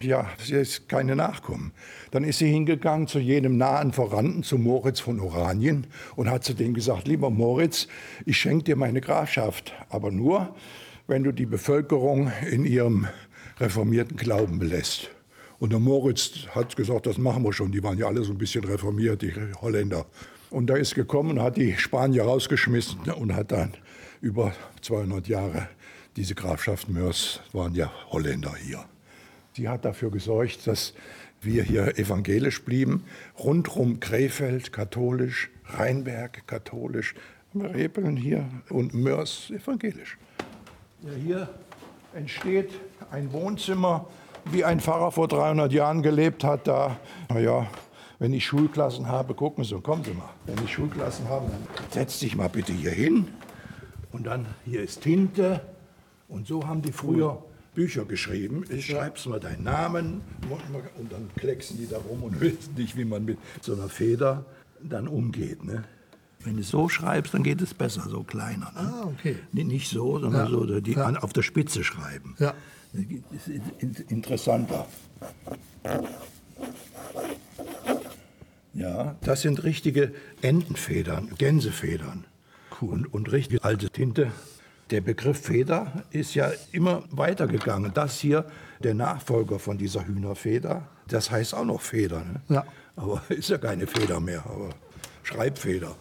ja, 0.05 0.29
sie 0.39 0.55
ist 0.55 0.89
keine 0.89 1.17
Nachkommen. 1.17 1.73
Dann 2.11 2.25
ist 2.25 2.39
sie 2.39 2.51
hingegangen 2.51 3.07
zu 3.07 3.19
jenem 3.19 3.57
nahen 3.57 3.93
Verwandten, 3.93 4.43
zu 4.43 4.59
Moritz 4.59 5.01
von 5.01 5.21
Oranien, 5.21 5.87
und 6.17 6.31
hat 6.31 6.45
zu 6.45 6.55
dem 6.55 6.75
gesagt, 6.75 7.09
lieber 7.09 7.31
Moritz, 7.31 7.89
ich 8.25 8.39
schenke 8.39 8.65
dir 8.65 8.77
meine 8.77 9.01
Grafschaft, 9.01 9.73
aber 9.89 10.11
nur, 10.11 10.55
wenn 11.07 11.25
du 11.25 11.33
die 11.33 11.47
Bevölkerung 11.47 12.31
in 12.51 12.65
ihrem 12.65 13.09
reformierten 13.59 14.17
Glauben 14.17 14.59
belässt. 14.59 15.11
Und 15.59 15.73
der 15.73 15.81
Moritz 15.81 16.47
hat 16.55 16.77
gesagt, 16.77 17.07
das 17.07 17.19
machen 17.19 17.45
wir 17.45 17.53
schon. 17.53 17.73
Die 17.73 17.83
waren 17.83 17.99
ja 17.99 18.07
alle 18.07 18.25
so 18.25 18.33
ein 18.33 18.39
bisschen 18.39 18.65
reformiert, 18.65 19.23
die 19.23 19.33
Holländer. 19.61 20.07
Und 20.51 20.69
da 20.69 20.77
ist 20.77 20.95
gekommen, 20.95 21.41
hat 21.41 21.57
die 21.57 21.77
Spanier 21.77 22.25
rausgeschmissen 22.25 23.01
und 23.13 23.35
hat 23.35 23.53
dann 23.53 23.73
über 24.21 24.53
200 24.83 25.27
Jahre 25.27 25.69
diese 26.17 26.35
Grafschaft 26.35 26.89
Mörs, 26.89 27.41
waren 27.53 27.75
ja 27.75 27.91
Holländer 28.11 28.55
hier. 28.57 28.85
Sie 29.57 29.69
hat 29.69 29.85
dafür 29.85 30.11
gesorgt, 30.11 30.67
dass 30.67 30.95
wir 31.41 31.63
hier 31.63 31.97
evangelisch 31.97 32.65
blieben. 32.65 33.05
Rundrum 33.39 34.01
Krefeld 34.01 34.73
katholisch, 34.73 35.49
Rheinberg 35.67 36.45
katholisch, 36.49 37.15
Rebeln 37.55 38.17
hier 38.17 38.49
und 38.69 38.95
Mörs 38.95 39.51
evangelisch. 39.51 40.19
Ja, 41.03 41.13
hier 41.13 41.49
entsteht 42.15 42.71
ein 43.13 43.33
Wohnzimmer, 43.33 44.09
wie 44.47 44.65
ein 44.65 44.81
Pfarrer 44.81 45.13
vor 45.13 45.29
300 45.29 45.73
Jahren 45.73 46.03
gelebt 46.03 46.43
hat. 46.43 46.67
Da, 46.67 46.97
naja, 47.29 47.69
wenn 48.19 48.33
ich 48.33 48.45
Schulklassen 48.45 49.07
habe, 49.07 49.35
gucken 49.35 49.63
Sie, 49.63 49.81
kommen 49.81 50.03
Sie 50.03 50.15
mal. 50.15 50.31
Wenn 50.47 50.65
ich 50.65 50.73
Schulklassen 50.73 51.29
habe, 51.29 51.47
dann 51.47 51.87
setz 51.91 52.19
dich 52.19 52.35
mal 52.35 52.49
bitte 52.49 52.73
hier 52.73 52.91
hin. 52.91 53.29
Und 54.11 54.27
dann, 54.27 54.47
hier 54.65 54.83
ist 54.83 55.03
Tinte. 55.03 55.61
Und 56.27 56.49
so 56.49 56.67
haben 56.67 56.83
die 56.83 56.93
früher 56.93 57.45
Bücher 57.75 58.05
geschrieben. 58.05 58.65
Ich 58.71 58.87
schreib's 58.87 59.27
mal 59.27 59.41
deinen 59.41 59.65
Namen 59.65 60.21
und 60.99 61.13
dann 61.13 61.29
klecksen 61.37 61.77
die 61.79 61.89
da 61.89 61.99
rum 61.99 62.23
und 62.23 62.41
wissen 62.41 62.75
nicht, 62.77 62.97
wie 62.97 63.05
man 63.05 63.25
mit 63.25 63.39
so 63.61 63.75
einer 63.75 63.89
Feder 63.89 64.45
dann 64.83 65.09
umgeht. 65.09 65.65
Ne? 65.65 65.85
Wenn 66.45 66.55
du 66.57 66.61
es 66.61 66.69
so 66.69 66.89
schreibst, 66.89 67.35
dann 67.35 67.43
geht 67.43 67.61
es 67.63 67.75
besser, 67.75 68.07
so 68.09 68.23
kleiner. 68.23 68.71
Ne? 68.73 68.81
Ah, 68.81 69.05
okay. 69.07 69.37
Nicht 69.53 69.89
so, 69.91 70.19
sondern 70.19 70.47
Ja. 70.47 70.51
so 70.51 70.81
die 70.81 70.93
Ja. 70.93 71.09
auf 71.21 71.33
der 71.33 71.43
Spitze 71.43 71.83
schreiben. 71.85 72.37
Ja. 72.39 72.55
Das 72.93 73.03
ist 73.49 73.49
in- 73.49 73.63
in- 73.79 74.05
interessanter. 74.09 74.87
Ja, 78.73 79.17
das 79.23 79.43
sind 79.43 79.63
richtige 79.65 80.13
Entenfedern, 80.43 81.31
Gänsefedern. 81.39 82.25
Und, 82.81 83.07
und 83.15 83.31
richtig 83.33 83.65
alte 83.65 83.89
Tinte. 83.89 84.31
Der 84.95 85.01
Begriff 85.01 85.41
Feder 85.41 86.05
ist 86.13 86.37
ja 86.37 86.53
immer 86.71 87.03
weitergegangen. 87.11 87.91
Das 87.93 88.21
hier, 88.21 88.45
der 88.79 88.95
Nachfolger 88.95 89.59
von 89.59 89.77
dieser 89.77 90.07
Hühnerfeder, 90.07 90.87
das 91.09 91.33
heißt 91.33 91.53
auch 91.53 91.65
noch 91.65 91.81
Feder. 91.81 92.21
Ne? 92.21 92.41
Ja. 92.49 92.65
Aber 92.95 93.21
ist 93.29 93.51
ja 93.51 93.59
keine 93.59 93.89
Feder 93.89 94.21
mehr, 94.21 94.45
aber 94.47 94.71
Schreibfeder. 95.25 95.97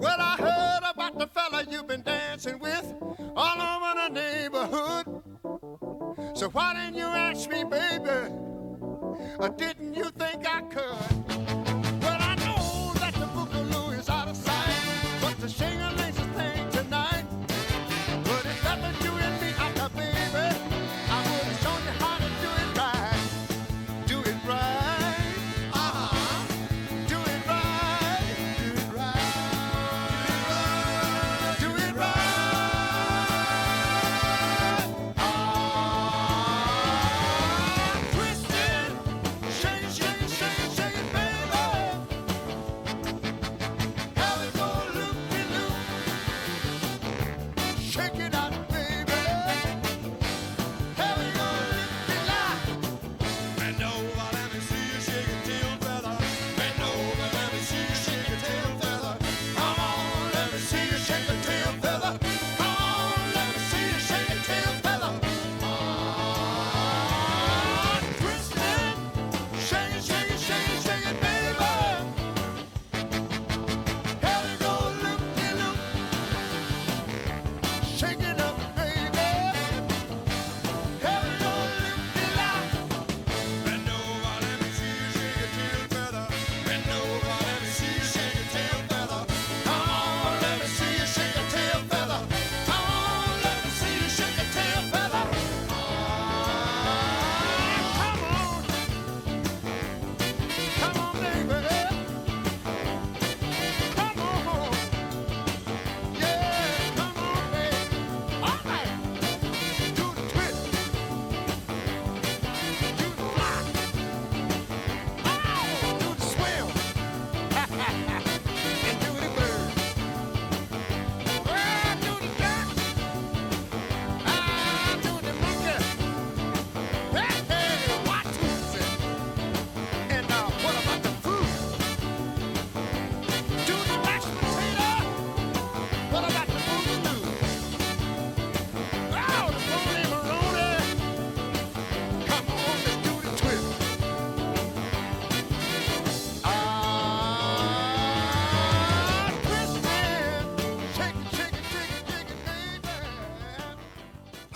Well, 0.00 0.18
I 0.18 0.34
heard 0.38 0.82
about 0.82 1.20
the 1.20 1.28
fella 1.32 1.62
you've 1.70 1.86
been 1.86 2.02
dancing 2.02 2.58
with 2.60 2.94
all 3.36 3.60
over 3.60 3.94
the 3.94 4.12
neighborhood. 4.12 5.06
So 6.34 6.48
why 6.48 6.74
didn't 6.74 6.96
you 6.96 7.17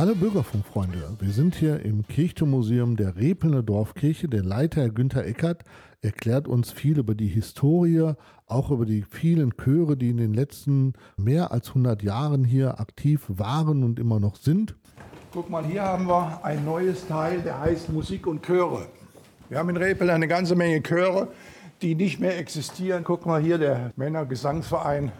Hallo 0.02 0.16
Bürgerfunkfreunde, 0.16 1.16
wir 1.20 1.30
sind 1.30 1.54
hier 1.54 1.78
im 1.84 2.04
Kirchturmmuseum 2.04 2.96
der 2.96 3.14
Repelner 3.14 3.62
Dorfkirche. 3.62 4.28
Der 4.28 4.42
Leiter 4.42 4.90
Günther 4.90 5.24
Eckert 5.24 5.62
erklärt 6.00 6.48
uns 6.48 6.72
viel 6.72 6.98
über 6.98 7.14
die 7.14 7.28
Historie, 7.28 8.14
auch 8.48 8.72
über 8.72 8.84
die 8.84 9.04
vielen 9.08 9.56
Chöre, 9.56 9.96
die 9.96 10.10
in 10.10 10.16
den 10.16 10.34
letzten 10.34 10.94
mehr 11.16 11.52
als 11.52 11.68
100 11.68 12.02
Jahren 12.02 12.42
hier 12.42 12.80
aktiv 12.80 13.26
waren 13.28 13.84
und 13.84 14.00
immer 14.00 14.18
noch 14.18 14.34
sind. 14.34 14.74
Guck 15.32 15.48
mal, 15.48 15.64
hier 15.64 15.84
haben 15.84 16.08
wir 16.08 16.40
ein 16.42 16.64
neues 16.64 17.06
Teil, 17.06 17.40
der 17.40 17.60
heißt 17.60 17.92
Musik 17.92 18.26
und 18.26 18.44
Chöre. 18.44 18.88
Wir 19.50 19.58
haben 19.58 19.68
in 19.68 19.76
Repel 19.76 20.10
eine 20.10 20.26
ganze 20.26 20.56
Menge 20.56 20.82
Chöre, 20.82 21.28
die 21.80 21.94
nicht 21.94 22.18
mehr 22.18 22.36
existieren. 22.36 23.04
Guck 23.04 23.24
mal 23.24 23.40
hier, 23.40 23.56
der 23.56 23.92
Männergesangsverein 23.94 25.12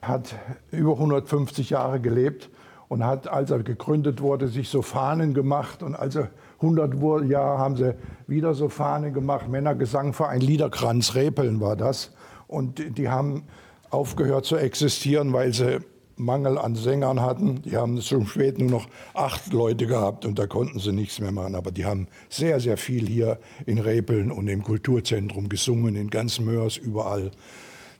hat 0.00 0.36
über 0.70 0.92
150 0.92 1.70
Jahre 1.70 1.98
gelebt 1.98 2.48
und 2.90 3.06
hat, 3.06 3.28
als 3.28 3.52
er 3.52 3.60
gegründet 3.60 4.20
wurde, 4.20 4.48
sich 4.48 4.68
so 4.68 4.82
Fahnen 4.82 5.32
gemacht. 5.32 5.84
Und 5.84 5.94
als 5.94 6.16
er 6.16 6.30
100 6.56 7.00
wurde, 7.00 7.26
Jahre 7.26 7.58
haben 7.58 7.76
sie 7.76 7.94
wieder 8.26 8.52
so 8.52 8.68
Fahnen 8.68 9.14
gemacht. 9.14 9.48
Männergesangverein 9.48 10.40
Liederkranz 10.40 11.14
Repeln 11.14 11.60
war 11.60 11.76
das. 11.76 12.10
Und 12.48 12.98
die 12.98 13.08
haben 13.08 13.44
aufgehört 13.90 14.44
zu 14.44 14.56
existieren, 14.56 15.32
weil 15.32 15.54
sie 15.54 15.78
Mangel 16.16 16.58
an 16.58 16.74
Sängern 16.74 17.20
hatten. 17.20 17.62
Die 17.62 17.76
haben 17.76 17.96
zum 18.00 18.26
spät 18.26 18.58
nur 18.58 18.68
noch 18.68 18.88
acht 19.14 19.52
Leute 19.52 19.86
gehabt 19.86 20.26
und 20.26 20.40
da 20.40 20.48
konnten 20.48 20.80
sie 20.80 20.90
nichts 20.90 21.20
mehr 21.20 21.30
machen. 21.30 21.54
Aber 21.54 21.70
die 21.70 21.86
haben 21.86 22.08
sehr, 22.28 22.58
sehr 22.58 22.76
viel 22.76 23.06
hier 23.06 23.38
in 23.66 23.78
Repeln 23.78 24.32
und 24.32 24.48
im 24.48 24.64
Kulturzentrum 24.64 25.48
gesungen, 25.48 25.94
in 25.94 26.10
ganz 26.10 26.40
Mörs, 26.40 26.76
überall. 26.76 27.30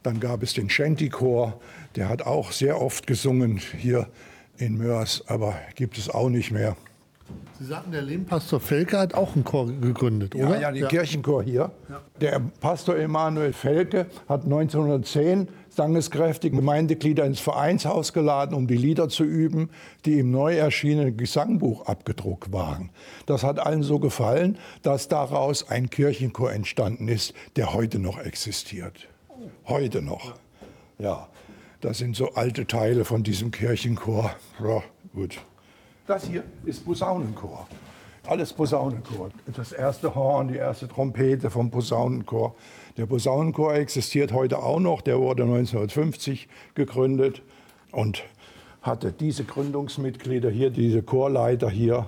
Dann 0.02 0.18
gab 0.18 0.42
es 0.42 0.52
den 0.52 0.68
Shanty-Chor, 0.68 1.60
der 1.94 2.08
hat 2.08 2.22
auch 2.22 2.50
sehr 2.50 2.82
oft 2.82 3.06
gesungen 3.06 3.58
hier 3.78 4.08
in 4.60 4.76
Mörs, 4.78 5.24
aber 5.26 5.54
gibt 5.74 5.98
es 5.98 6.08
auch 6.10 6.28
nicht 6.28 6.50
mehr. 6.50 6.76
Sie 7.58 7.66
sagten, 7.66 7.92
der 7.92 8.02
Lehmpastor 8.02 8.58
Felke 8.58 8.98
hat 8.98 9.14
auch 9.14 9.34
einen 9.34 9.44
Chor 9.44 9.66
gegründet, 9.66 10.34
Ja, 10.34 10.48
oder? 10.48 10.60
ja, 10.60 10.72
den 10.72 10.88
Kirchenchor 10.88 11.42
hier. 11.42 11.70
Der 12.20 12.40
Pastor 12.60 12.96
Emanuel 12.96 13.52
Felke 13.52 14.06
hat 14.28 14.44
1910 14.44 15.48
sangeskräftige 15.68 16.56
Gemeindeglieder 16.56 17.24
ins 17.24 17.38
Vereinshaus 17.38 18.12
geladen, 18.12 18.54
um 18.56 18.66
die 18.66 18.76
Lieder 18.76 19.08
zu 19.08 19.24
üben, 19.24 19.70
die 20.04 20.18
im 20.18 20.30
neu 20.30 20.56
erschienenen 20.56 21.16
Gesangbuch 21.16 21.86
abgedruckt 21.86 22.52
waren. 22.52 22.90
Das 23.26 23.44
hat 23.44 23.60
allen 23.60 23.82
so 23.84 23.98
gefallen, 24.00 24.58
dass 24.82 25.06
daraus 25.08 25.68
ein 25.68 25.88
Kirchenchor 25.90 26.52
entstanden 26.52 27.06
ist, 27.08 27.34
der 27.56 27.72
heute 27.74 27.98
noch 28.00 28.18
existiert. 28.18 29.06
Heute 29.66 30.02
noch. 30.02 30.34
Ja, 30.98 31.28
das 31.80 31.98
sind 31.98 32.16
so 32.16 32.34
alte 32.34 32.66
Teile 32.66 33.04
von 33.04 33.22
diesem 33.22 33.50
Kirchenchor. 33.50 34.34
Ja, 34.62 34.82
gut. 35.14 35.38
Das 36.06 36.26
hier 36.26 36.44
ist 36.64 36.84
Posaunenchor. 36.84 37.66
Alles 38.26 38.52
Posaunenchor. 38.52 39.30
Das 39.56 39.72
erste 39.72 40.14
Horn, 40.14 40.48
die 40.48 40.56
erste 40.56 40.88
Trompete 40.88 41.50
vom 41.50 41.70
Posaunenchor. 41.70 42.54
Der 42.96 43.06
Posaunenchor 43.06 43.74
existiert 43.74 44.32
heute 44.32 44.58
auch 44.58 44.80
noch. 44.80 45.00
Der 45.00 45.18
wurde 45.18 45.44
1950 45.44 46.48
gegründet 46.74 47.42
und 47.92 48.24
hatte 48.82 49.12
diese 49.12 49.44
Gründungsmitglieder 49.44 50.50
hier, 50.50 50.70
diese 50.70 51.02
Chorleiter 51.02 51.70
hier. 51.70 52.06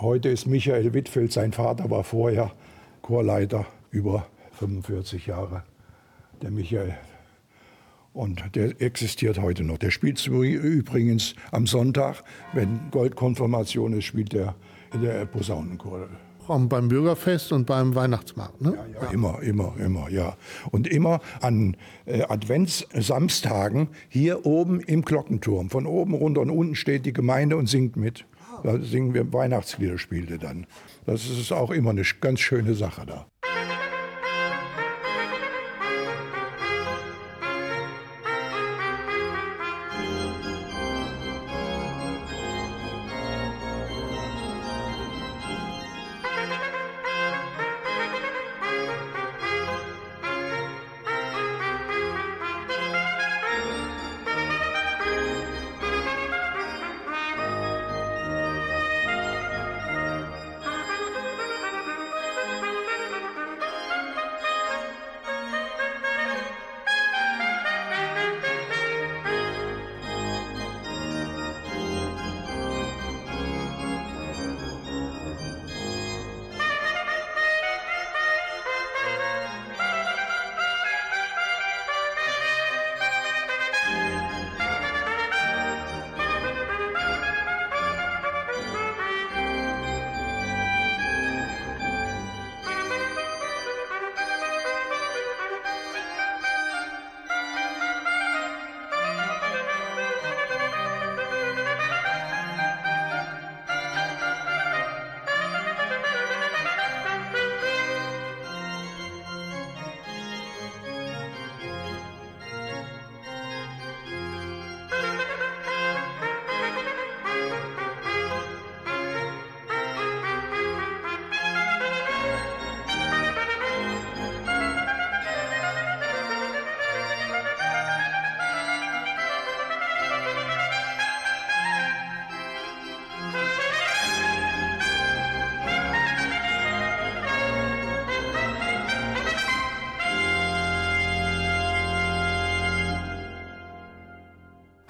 Heute 0.00 0.28
ist 0.28 0.46
Michael 0.46 0.94
Wittfeld, 0.94 1.32
sein 1.32 1.52
Vater 1.52 1.90
war 1.90 2.04
vorher 2.04 2.52
Chorleiter 3.02 3.66
über 3.90 4.26
45 4.52 5.26
Jahre. 5.26 5.64
Der 6.42 6.50
Michael. 6.50 6.96
Und 8.12 8.42
der 8.54 8.80
existiert 8.80 9.38
heute 9.38 9.64
noch. 9.64 9.78
Der 9.78 9.90
spielt 9.90 10.26
übrigens 10.26 11.34
am 11.52 11.66
Sonntag, 11.66 12.24
wenn 12.52 12.90
Goldkonfirmation 12.90 13.92
ist, 13.92 14.04
spielt 14.04 14.32
der 14.32 14.54
in 14.92 15.02
der 15.02 15.26
Posaunenchor. 15.26 16.08
Auch 16.46 16.58
beim 16.60 16.88
Bürgerfest 16.88 17.52
und 17.52 17.66
beim 17.66 17.94
Weihnachtsmarkt. 17.94 18.62
Ne? 18.62 18.78
Ja, 19.00 19.10
immer, 19.10 19.42
immer, 19.42 19.74
immer, 19.78 20.08
ja. 20.08 20.36
Und 20.70 20.88
immer 20.88 21.20
an 21.42 21.76
äh, 22.06 22.22
Adventssamstagen 22.22 23.88
hier 24.08 24.46
oben 24.46 24.80
im 24.80 25.02
Glockenturm. 25.02 25.68
Von 25.68 25.84
oben 25.84 26.14
runter 26.14 26.40
und 26.40 26.50
unten 26.50 26.74
steht 26.74 27.04
die 27.04 27.12
Gemeinde 27.12 27.58
und 27.58 27.66
singt 27.66 27.96
mit. 27.96 28.24
Da 28.62 28.80
singen 28.80 29.14
wir 29.14 29.30
Weihnachtslieder, 29.32 29.98
spielte 29.98 30.38
dann. 30.38 30.66
Das 31.04 31.28
ist 31.28 31.52
auch 31.52 31.70
immer 31.70 31.90
eine 31.90 32.02
ganz 32.20 32.40
schöne 32.40 32.74
Sache 32.74 33.04
da. 33.06 33.26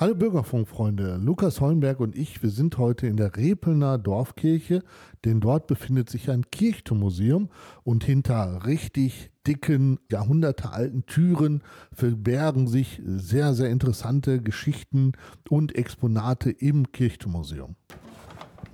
Hallo 0.00 0.14
Bürgerfunkfreunde, 0.14 1.16
Lukas 1.16 1.60
Hollenberg 1.60 1.98
und 1.98 2.14
ich, 2.14 2.40
wir 2.40 2.50
sind 2.50 2.78
heute 2.78 3.08
in 3.08 3.16
der 3.16 3.36
Repelner 3.36 3.98
Dorfkirche, 3.98 4.84
denn 5.24 5.40
dort 5.40 5.66
befindet 5.66 6.08
sich 6.08 6.30
ein 6.30 6.48
Kirchturmmuseum 6.52 7.50
und 7.82 8.04
hinter 8.04 8.64
richtig 8.64 9.32
dicken, 9.44 9.98
jahrhundertealten 10.08 11.04
Türen 11.06 11.64
verbergen 11.92 12.68
sich 12.68 13.02
sehr, 13.04 13.54
sehr 13.54 13.70
interessante 13.70 14.40
Geschichten 14.40 15.14
und 15.50 15.74
Exponate 15.74 16.52
im 16.52 16.92
Kirchturmmuseum. 16.92 17.74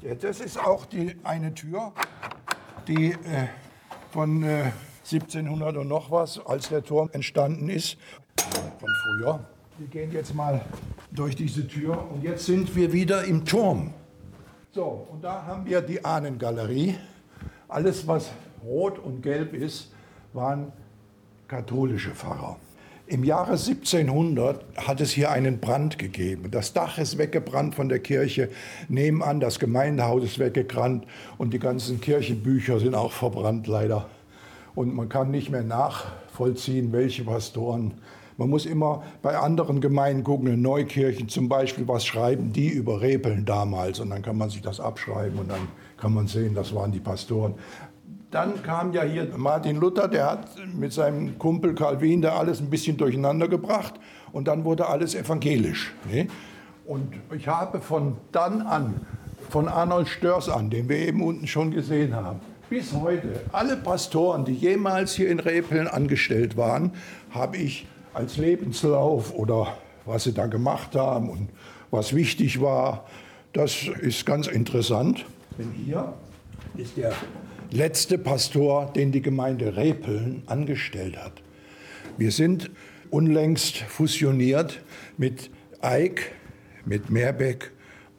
Ja, 0.02 0.14
das 0.16 0.40
ist 0.40 0.58
auch 0.58 0.84
die, 0.84 1.16
eine 1.24 1.54
Tür, 1.54 1.94
die 2.86 3.12
äh, 3.12 3.48
von 4.10 4.42
äh, 4.42 4.72
1700 5.10 5.78
und 5.78 5.88
noch 5.88 6.10
was, 6.10 6.38
als 6.38 6.68
der 6.68 6.82
Turm 6.82 7.08
entstanden 7.14 7.70
ist, 7.70 7.96
von 8.78 8.90
früher. 9.02 9.53
Wir 9.76 9.88
gehen 9.88 10.12
jetzt 10.12 10.32
mal 10.36 10.60
durch 11.10 11.34
diese 11.34 11.66
Tür 11.66 12.08
und 12.12 12.22
jetzt 12.22 12.46
sind 12.46 12.76
wir 12.76 12.92
wieder 12.92 13.24
im 13.24 13.44
Turm. 13.44 13.92
So, 14.70 15.08
und 15.10 15.24
da 15.24 15.44
haben 15.44 15.66
wir 15.66 15.80
die 15.80 16.04
Ahnengalerie. 16.04 16.94
Alles, 17.66 18.06
was 18.06 18.30
rot 18.64 19.00
und 19.00 19.20
gelb 19.20 19.52
ist, 19.52 19.92
waren 20.32 20.70
katholische 21.48 22.10
Pfarrer. 22.10 22.56
Im 23.08 23.24
Jahre 23.24 23.54
1700 23.54 24.64
hat 24.76 25.00
es 25.00 25.10
hier 25.10 25.32
einen 25.32 25.58
Brand 25.58 25.98
gegeben. 25.98 26.52
Das 26.52 26.72
Dach 26.72 26.98
ist 26.98 27.18
weggebrannt 27.18 27.74
von 27.74 27.88
der 27.88 27.98
Kirche, 27.98 28.50
nebenan 28.88 29.40
das 29.40 29.58
Gemeindehaus 29.58 30.22
ist 30.22 30.38
weggebrannt 30.38 31.04
und 31.36 31.52
die 31.52 31.58
ganzen 31.58 32.00
Kirchenbücher 32.00 32.78
sind 32.78 32.94
auch 32.94 33.10
verbrannt 33.10 33.66
leider. 33.66 34.08
Und 34.76 34.94
man 34.94 35.08
kann 35.08 35.32
nicht 35.32 35.50
mehr 35.50 35.64
nachvollziehen, 35.64 36.92
welche 36.92 37.24
Pastoren. 37.24 37.94
Man 38.36 38.50
muss 38.50 38.66
immer 38.66 39.02
bei 39.22 39.36
anderen 39.36 39.80
Gemeinden 39.80 40.24
gucken, 40.24 40.48
in 40.48 40.62
Neukirchen 40.62 41.28
zum 41.28 41.48
Beispiel, 41.48 41.86
was 41.86 42.04
schreiben 42.04 42.52
die 42.52 42.68
über 42.68 43.00
Repeln 43.00 43.44
damals. 43.44 44.00
Und 44.00 44.10
dann 44.10 44.22
kann 44.22 44.36
man 44.36 44.50
sich 44.50 44.62
das 44.62 44.80
abschreiben 44.80 45.38
und 45.38 45.50
dann 45.50 45.68
kann 45.96 46.12
man 46.12 46.26
sehen, 46.26 46.54
das 46.54 46.74
waren 46.74 46.90
die 46.90 47.00
Pastoren. 47.00 47.54
Dann 48.30 48.60
kam 48.64 48.92
ja 48.92 49.04
hier 49.04 49.28
Martin 49.36 49.76
Luther, 49.76 50.08
der 50.08 50.32
hat 50.32 50.48
mit 50.74 50.92
seinem 50.92 51.38
Kumpel 51.38 51.74
Calvin 51.74 52.20
da 52.20 52.36
alles 52.36 52.60
ein 52.60 52.68
bisschen 52.68 52.96
durcheinander 52.96 53.46
gebracht 53.46 53.94
und 54.32 54.48
dann 54.48 54.64
wurde 54.64 54.88
alles 54.88 55.14
evangelisch. 55.14 55.92
Ne? 56.10 56.26
Und 56.84 57.14
ich 57.32 57.46
habe 57.46 57.80
von 57.80 58.16
dann 58.32 58.62
an, 58.62 59.06
von 59.48 59.68
Arnold 59.68 60.08
Störs 60.08 60.48
an, 60.48 60.68
den 60.68 60.88
wir 60.88 60.98
eben 60.98 61.22
unten 61.22 61.46
schon 61.46 61.70
gesehen 61.70 62.16
haben, 62.16 62.40
bis 62.68 62.92
heute, 62.92 63.40
alle 63.52 63.76
Pastoren, 63.76 64.44
die 64.44 64.54
jemals 64.54 65.14
hier 65.14 65.30
in 65.30 65.38
Repeln 65.38 65.86
angestellt 65.86 66.56
waren, 66.56 66.90
habe 67.30 67.56
ich 67.58 67.86
als 68.14 68.36
Lebenslauf 68.36 69.34
oder 69.34 69.76
was 70.06 70.24
sie 70.24 70.32
da 70.32 70.46
gemacht 70.46 70.94
haben 70.94 71.28
und 71.28 71.50
was 71.90 72.14
wichtig 72.14 72.60
war, 72.60 73.06
das 73.52 73.88
ist 74.00 74.26
ganz 74.26 74.46
interessant. 74.46 75.26
Denn 75.58 75.70
hier 75.72 76.14
ist 76.76 76.96
der 76.96 77.12
letzte 77.70 78.18
Pastor, 78.18 78.92
den 78.92 79.12
die 79.12 79.22
Gemeinde 79.22 79.76
Repeln 79.76 80.42
angestellt 80.46 81.16
hat. 81.16 81.42
Wir 82.16 82.30
sind 82.30 82.70
unlängst 83.10 83.78
fusioniert 83.78 84.80
mit 85.16 85.50
Eik, 85.80 86.32
mit 86.84 87.10
Meerbeck 87.10 87.72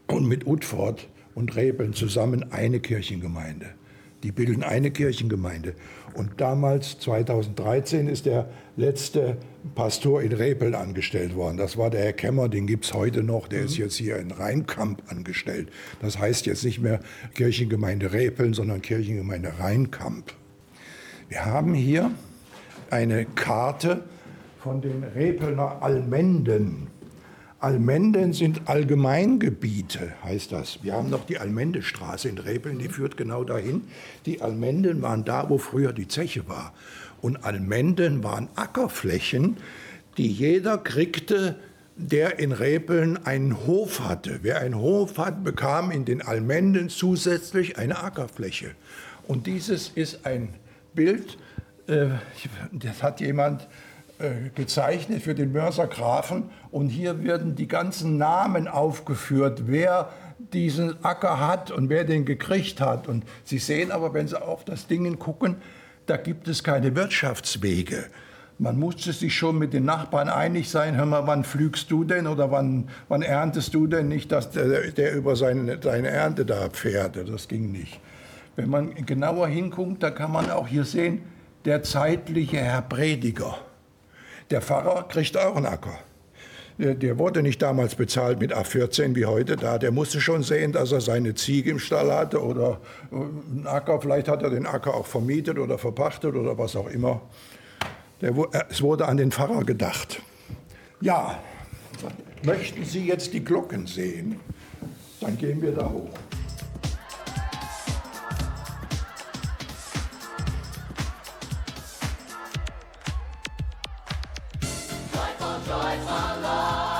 und 0.08 0.28
mit 0.28 0.48
Utford 0.48 1.08
und 1.34 1.56
Repeln 1.56 1.94
zusammen 1.94 2.52
eine 2.52 2.80
Kirchengemeinde. 2.80 3.68
Die 4.24 4.32
bilden 4.32 4.64
eine 4.64 4.92
Kirchengemeinde. 4.92 5.76
Und 6.16 6.40
damals, 6.40 6.98
2013, 7.00 8.08
ist 8.08 8.26
der 8.26 8.48
letzte 8.78 9.38
Pastor 9.76 10.22
in 10.22 10.32
Repeln 10.32 10.74
angestellt 10.74 11.36
worden. 11.36 11.58
Das 11.58 11.78
war 11.78 11.90
der 11.90 12.04
Herr 12.04 12.14
Kemmer, 12.14 12.48
den 12.48 12.68
gibt 12.68 12.86
es 12.86 12.94
heute 12.94 13.22
noch. 13.22 13.48
Der 13.48 13.64
ist 13.64 13.78
jetzt 13.78 13.96
hier 13.96 14.18
in 14.18 14.32
Rheinkamp 14.32 15.02
angestellt. 15.08 15.70
Das 16.02 16.18
heißt 16.18 16.46
jetzt 16.46 16.64
nicht 16.64 16.80
mehr 16.80 17.00
Kirchengemeinde 17.34 18.14
Repeln, 18.14 18.54
sondern 18.54 18.82
Kirchengemeinde 18.82 19.60
Rheinkamp. 19.60 20.32
Wir 21.28 21.46
haben 21.46 21.74
hier 21.74 22.12
eine 22.90 23.26
Karte 23.26 24.04
von 24.60 24.82
den 24.82 25.04
Repelner 25.04 25.82
Almenden. 25.82 26.88
Almenden 27.66 28.32
sind 28.32 28.70
Allgemeingebiete, 28.70 30.14
heißt 30.24 30.52
das. 30.52 30.84
Wir 30.84 30.94
haben 30.94 31.10
noch 31.10 31.26
die 31.26 31.40
Almendestraße 31.40 32.30
in 32.30 32.38
Repeln, 32.38 32.78
die 32.78 32.90
führt 32.90 33.18
genau 33.18 33.44
dahin. 33.44 33.88
Die 34.28 34.40
Almenden 34.40 35.02
waren 35.02 35.26
da, 35.26 35.50
wo 35.50 35.58
früher 35.58 35.92
die 35.92 36.08
Zeche 36.08 36.48
war. 36.48 36.76
Und 37.22 37.44
Almenden 37.44 38.24
waren 38.24 38.50
Ackerflächen, 38.54 39.58
die 40.18 40.28
jeder 40.28 40.78
kriegte, 40.78 41.56
der 41.96 42.38
in 42.38 42.52
Repeln 42.52 43.26
einen 43.26 43.66
Hof 43.66 44.00
hatte. 44.02 44.42
Wer 44.44 44.60
einen 44.60 44.78
Hof 44.78 45.18
hat, 45.18 45.44
bekam 45.44 45.90
in 45.90 46.06
den 46.06 46.22
Almenden 46.22 46.90
zusätzlich 46.90 47.80
eine 47.80 47.98
Ackerfläche. 47.98 48.76
Und 49.28 49.48
dieses 49.48 49.90
ist 49.90 50.24
ein 50.28 50.50
Bild, 50.94 51.40
äh, 51.88 52.10
das 52.74 53.02
hat 53.02 53.22
jemand 53.22 53.68
gezeichnet 54.56 55.22
für 55.24 55.36
den 55.36 55.52
Mörser 55.52 55.88
Grafen 55.88 56.50
und 56.72 56.88
hier 56.88 57.24
werden 57.24 57.56
die 57.56 57.68
ganzen 57.68 58.18
Namen 58.18 58.68
aufgeführt, 58.68 59.64
wer 59.66 60.10
diesen 60.54 61.04
Acker 61.04 61.46
hat 61.46 61.72
und 61.72 61.90
wer 61.90 62.04
den 62.04 62.26
gekriegt 62.26 62.82
hat. 62.82 63.08
Und 63.08 63.26
Sie 63.44 63.58
sehen 63.58 63.92
aber, 63.92 64.14
wenn 64.14 64.28
Sie 64.28 64.42
auf 64.42 64.64
das 64.64 64.88
Ding 64.88 65.20
gucken, 65.20 65.58
da 66.06 66.18
gibt 66.18 66.48
es 66.48 66.64
keine 66.64 66.96
Wirtschaftswege. 66.96 68.06
Man 68.58 68.80
musste 68.80 69.12
sich 69.12 69.36
schon 69.36 69.58
mit 69.58 69.74
den 69.74 69.84
Nachbarn 69.84 70.30
einig 70.30 70.70
sein, 70.70 70.96
hör 70.96 71.06
mal, 71.06 71.28
wann 71.28 71.44
pflügst 71.44 71.92
du 71.92 72.06
denn 72.06 72.26
oder 72.26 72.52
wann, 72.52 72.90
wann 73.10 73.22
erntest 73.22 73.74
du 73.74 73.86
denn 73.86 74.08
nicht, 74.08 74.32
dass 74.32 74.52
der, 74.52 74.92
der 74.92 75.14
über 75.14 75.36
seine, 75.36 75.78
seine 75.82 76.08
Ernte 76.08 76.46
da 76.46 76.70
fährt. 76.72 77.18
Das 77.28 77.50
ging 77.50 77.74
nicht. 77.74 78.00
Wenn 78.56 78.70
man 78.70 78.96
genauer 79.06 79.50
hinguckt, 79.50 80.02
da 80.02 80.10
kann 80.10 80.32
man 80.32 80.50
auch 80.50 80.68
hier 80.68 80.86
sehen, 80.86 81.24
der 81.66 81.84
zeitliche 81.84 82.58
Herr 82.58 82.82
Prediger. 82.82 83.58
Der 84.52 84.62
Pfarrer 84.62 85.08
kriegt 85.08 85.38
auch 85.38 85.56
einen 85.56 85.66
Acker. 85.66 85.98
Der, 86.78 86.94
der 86.94 87.18
wurde 87.18 87.42
nicht 87.42 87.62
damals 87.62 87.96
bezahlt 87.96 88.40
mit 88.40 88.54
A14 88.54 89.16
wie 89.16 89.26
heute 89.26 89.56
da. 89.56 89.78
Der 89.78 89.92
musste 89.92 90.20
schon 90.20 90.44
sehen, 90.44 90.74
dass 90.74 90.92
er 90.92 91.00
seine 91.00 91.34
Ziege 91.34 91.72
im 91.72 91.80
Stall 91.80 92.12
hatte 92.12 92.44
oder 92.44 92.82
äh, 93.12 93.16
einen 93.16 93.66
Acker. 93.66 94.02
Vielleicht 94.02 94.28
hat 94.28 94.44
er 94.44 94.50
den 94.50 94.66
Acker 94.66 94.94
auch 94.94 95.06
vermietet 95.06 95.58
oder 95.58 95.78
verpachtet 95.78 96.36
oder 96.36 96.58
was 96.58 96.76
auch 96.76 96.90
immer. 96.90 97.22
Der, 98.22 98.32
äh, 98.32 98.64
es 98.70 98.82
wurde 98.82 99.08
an 99.08 99.18
den 99.18 99.32
Pfarrer 99.32 99.64
gedacht. 99.64 100.22
Ja, 101.00 101.40
möchten 102.44 102.84
Sie 102.84 103.06
jetzt 103.08 103.34
die 103.34 103.44
Glocken 103.44 103.88
sehen? 103.88 104.40
Dann 105.22 105.38
gehen 105.38 105.62
wir 105.62 105.72
da 105.72 105.90
hoch. 105.90 106.10
joy 115.76 115.98
for 116.08 116.42
Lord. 116.42 116.95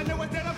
I 0.00 0.02
know 0.04 0.22
is 0.22 0.30
that 0.30 0.49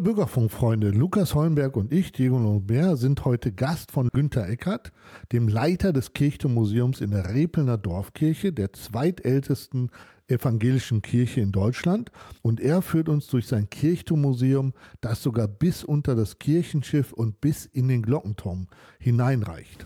Hallo 0.00 0.14
Bürgerfunkfreunde, 0.14 0.92
Lukas 0.92 1.34
Holmberg 1.34 1.76
und 1.76 1.92
ich, 1.92 2.10
Diego 2.10 2.38
Lambert, 2.38 2.96
sind 2.96 3.26
heute 3.26 3.52
Gast 3.52 3.92
von 3.92 4.08
Günter 4.08 4.48
Eckert, 4.48 4.92
dem 5.30 5.46
Leiter 5.46 5.92
des 5.92 6.14
Kirchturmmuseums 6.14 7.02
in 7.02 7.10
der 7.10 7.34
Repelner 7.34 7.76
Dorfkirche, 7.76 8.50
der 8.50 8.72
zweitältesten 8.72 9.90
evangelischen 10.26 11.02
Kirche 11.02 11.42
in 11.42 11.52
Deutschland. 11.52 12.12
Und 12.40 12.60
er 12.60 12.80
führt 12.80 13.10
uns 13.10 13.26
durch 13.26 13.46
sein 13.46 13.68
Kirchturmmuseum, 13.68 14.72
das 15.02 15.22
sogar 15.22 15.48
bis 15.48 15.84
unter 15.84 16.14
das 16.14 16.38
Kirchenschiff 16.38 17.12
und 17.12 17.42
bis 17.42 17.66
in 17.66 17.88
den 17.88 18.00
Glockenturm 18.00 18.68
hineinreicht. 18.98 19.84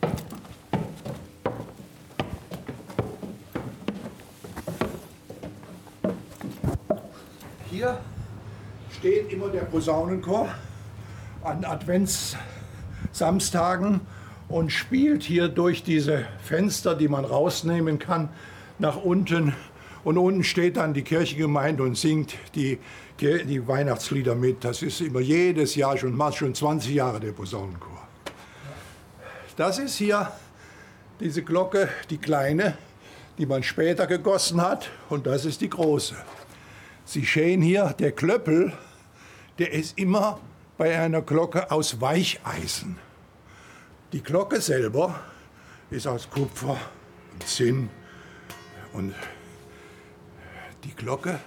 Hier 7.68 7.98
steht 9.04 9.32
immer 9.34 9.50
der 9.50 9.66
Posaunenchor 9.66 10.48
an 11.42 11.62
Adventssamstagen 11.66 14.00
und 14.48 14.72
spielt 14.72 15.22
hier 15.22 15.48
durch 15.48 15.82
diese 15.82 16.24
Fenster, 16.42 16.94
die 16.94 17.08
man 17.08 17.26
rausnehmen 17.26 17.98
kann, 17.98 18.30
nach 18.78 18.96
unten. 18.96 19.54
Und 20.04 20.16
unten 20.16 20.42
steht 20.42 20.78
dann 20.78 20.94
die 20.94 21.02
Kirchengemeinde 21.02 21.82
und 21.82 21.98
singt 21.98 22.36
die, 22.54 22.78
die 23.20 23.68
Weihnachtslieder 23.68 24.34
mit. 24.34 24.64
Das 24.64 24.80
ist 24.80 25.02
immer 25.02 25.20
jedes 25.20 25.74
Jahr 25.74 25.98
schon, 25.98 26.16
macht 26.16 26.36
schon 26.36 26.54
20 26.54 26.94
Jahre 26.94 27.20
der 27.20 27.32
Posaunenchor. 27.32 28.08
Das 29.58 29.78
ist 29.78 29.96
hier 29.96 30.32
diese 31.20 31.42
Glocke, 31.42 31.90
die 32.08 32.16
kleine, 32.16 32.78
die 33.36 33.44
man 33.44 33.62
später 33.62 34.06
gegossen 34.06 34.62
hat. 34.62 34.88
Und 35.10 35.26
das 35.26 35.44
ist 35.44 35.60
die 35.60 35.68
große. 35.68 36.16
Sie 37.04 37.26
sehen 37.26 37.60
hier, 37.60 37.94
der 37.98 38.12
Klöppel, 38.12 38.72
der 39.58 39.72
ist 39.72 39.98
immer 39.98 40.40
bei 40.76 40.98
einer 40.98 41.22
Glocke 41.22 41.70
aus 41.70 42.00
Weicheisen. 42.00 42.98
Die 44.12 44.22
Glocke 44.22 44.60
selber 44.60 45.20
ist 45.90 46.06
aus 46.06 46.28
Kupfer 46.28 46.76
und 47.32 47.46
Zinn. 47.46 47.88
Und 48.92 49.14
die 50.84 50.94
Glocke, 50.94 51.40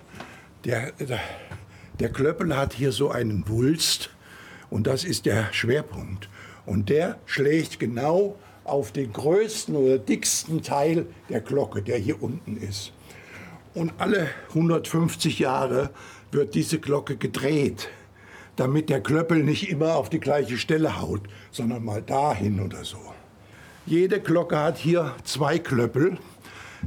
der, 0.64 0.91
der, 1.99 2.10
Klöppel 2.10 2.55
hat 2.55 2.74
hier 2.74 2.91
so 2.91 3.10
einen 3.10 3.47
Wulst 3.47 4.10
und 4.70 4.88
das 4.88 5.03
ist 5.03 5.26
der 5.26 5.51
Schwerpunkt. 5.53 6.30
Und 6.66 6.89
der 6.89 7.20
schlägt 7.26 7.80
genau 7.80 8.38
auf 8.64 8.91
den 8.91 9.14
größten 9.14 9.76
oder 9.76 9.97
dicksten 9.97 10.62
Teil 10.62 11.05
der 11.30 11.39
Glocke, 11.41 11.82
der 11.82 11.97
hier 11.97 12.22
unten 12.22 12.58
ist. 12.58 12.91
Und 13.74 13.93
alle 13.97 14.30
150 14.49 15.39
Jahre 15.39 15.91
wird 16.32 16.55
diese 16.55 16.80
Glocke 16.80 17.16
gedreht, 17.16 17.89
damit 18.58 18.89
der 18.89 19.01
Klöppel 19.01 19.43
nicht 19.43 19.70
immer 19.70 19.95
auf 19.95 20.10
die 20.10 20.20
gleiche 20.20 20.58
Stelle 20.58 21.01
haut, 21.01 21.22
sondern 21.51 21.86
mal 21.86 22.01
dahin 22.01 22.60
oder 22.60 22.84
so. 22.84 22.97
Jede 23.86 24.20
Glocke 24.20 24.60
hat 24.60 24.78
hier 24.78 25.16
zwei 25.24 25.60
Klöppel. 25.60 26.18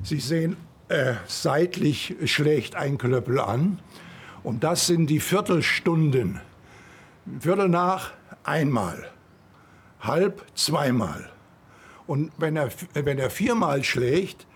Sie 0.03 0.21
sehen, 0.21 0.57
äh, 0.89 1.15
seitlich 1.27 2.17
schlägt 2.27 2.77
ein 2.77 2.99
Klöppel 2.99 3.41
an. 3.41 3.79
Und 4.43 4.65
das 4.65 4.87
sind 4.87 5.09
die 5.09 5.21
Viertelstunden. 5.21 6.41
Viertel 7.39 7.69
nach 7.69 8.13
einmal, 8.43 9.09
halb 10.01 10.45
zweimal. 10.55 11.31
Und 12.07 12.33
wenn 12.39 12.57
er, 12.57 12.71
wenn 12.95 13.19
er 13.19 13.31
viermal 13.31 13.85
schlägt, 13.85 14.47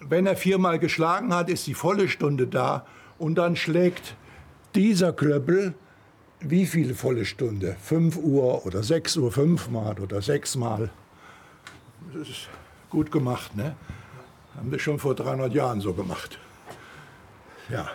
wenn 0.00 0.26
er 0.26 0.36
viermal 0.36 0.78
geschlagen 0.78 1.34
hat, 1.34 1.48
ist 1.48 1.66
die 1.66 1.74
volle 1.74 2.08
Stunde 2.08 2.46
da 2.46 2.86
und 3.18 3.36
dann 3.36 3.56
schlägt 3.56 4.16
dieser 4.74 5.12
Klöppel 5.12 5.74
wie 6.44 6.66
viele 6.66 6.94
volle 6.94 7.24
Stunde? 7.24 7.76
5 7.80 8.16
Uhr 8.16 8.66
oder 8.66 8.82
6 8.82 9.16
Uhr 9.16 9.32
fünfmal 9.32 9.98
oder 10.00 10.22
sechsmal. 10.22 10.90
Das 12.12 12.28
ist 12.28 12.48
gut 12.90 13.10
gemacht, 13.10 13.56
ne? 13.56 13.76
Haben 14.56 14.70
wir 14.70 14.78
schon 14.78 14.98
vor 14.98 15.14
300 15.14 15.52
Jahren 15.54 15.80
so 15.80 15.94
gemacht. 15.94 16.38
Ja. 17.70 17.88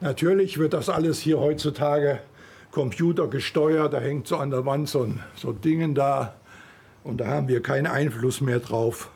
Natürlich 0.00 0.58
wird 0.58 0.72
das 0.72 0.88
alles 0.88 1.18
hier 1.18 1.40
heutzutage 1.40 2.20
computergesteuert. 2.70 3.92
Da 3.92 4.00
hängt 4.00 4.26
so 4.28 4.36
an 4.36 4.50
der 4.50 4.66
Wand 4.66 4.88
so 4.88 5.04
ein 5.04 5.20
so 5.34 5.52
Dingen 5.52 5.94
da 5.94 6.34
und 7.02 7.18
da 7.18 7.26
haben 7.28 7.48
wir 7.48 7.62
keinen 7.62 7.86
Einfluss 7.86 8.40
mehr 8.40 8.60
drauf. 8.60 9.10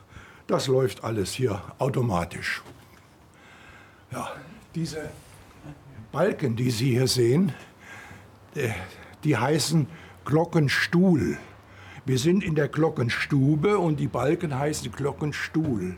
Das 0.47 0.67
läuft 0.67 1.05
alles 1.05 1.33
hier 1.33 1.61
automatisch. 1.79 2.63
Ja, 4.11 4.31
diese 4.75 5.11
Balken, 6.11 6.57
die 6.57 6.71
Sie 6.71 6.93
hier 6.93 7.07
sehen, 7.07 7.53
die 9.25 9.37
heißen 9.37 9.87
Glockenstuhl. 10.25 11.39
Wir 12.05 12.19
sind 12.19 12.43
in 12.43 12.55
der 12.55 12.69
Glockenstube 12.69 13.79
und 13.79 14.01
die 14.01 14.07
Balken 14.07 14.59
heißen 14.59 14.93
Glockenstuhl. 14.93 15.97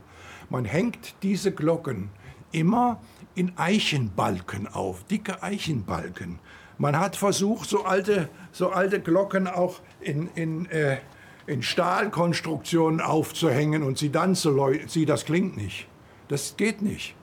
Man 0.48 0.64
hängt 0.64 1.14
diese 1.22 1.52
Glocken 1.52 2.10
immer 2.52 3.00
in 3.34 3.52
Eichenbalken 3.56 4.66
auf, 4.66 5.04
dicke 5.04 5.42
Eichenbalken. 5.42 6.40
Man 6.78 6.98
hat 6.98 7.14
versucht, 7.14 7.68
so 7.68 7.84
alte, 7.84 8.28
so 8.52 8.70
alte 8.70 9.00
Glocken 9.00 9.46
auch 9.46 9.80
in, 10.00 10.28
in, 10.34 10.66
äh, 10.66 10.98
in 11.46 11.62
Stahlkonstruktionen 11.62 13.00
aufzuhängen 13.00 13.82
und 13.82 13.98
sie 13.98 14.10
dann 14.10 14.34
zu 14.34 14.50
läuten. 14.50 14.88
Sie, 14.88 15.06
das 15.06 15.24
klingt 15.24 15.56
nicht. 15.56 15.86
Das 16.28 16.56
geht 16.56 16.82
nicht. 16.82 17.14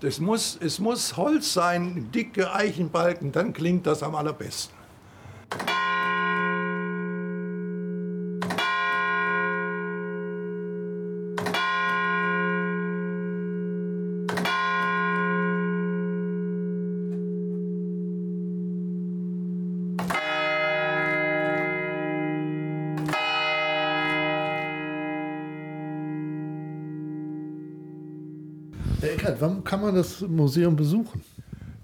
Das 0.00 0.20
muss, 0.20 0.56
es 0.60 0.78
muss 0.78 1.16
Holz 1.16 1.52
sein, 1.52 2.10
dicke 2.12 2.52
Eichenbalken, 2.54 3.32
dann 3.32 3.52
klingt 3.52 3.86
das 3.86 4.04
am 4.04 4.14
allerbesten. 4.14 4.77
Eckert, 29.00 29.40
wann 29.40 29.62
kann 29.64 29.80
man 29.80 29.94
das 29.94 30.20
Museum 30.22 30.74
besuchen? 30.74 31.22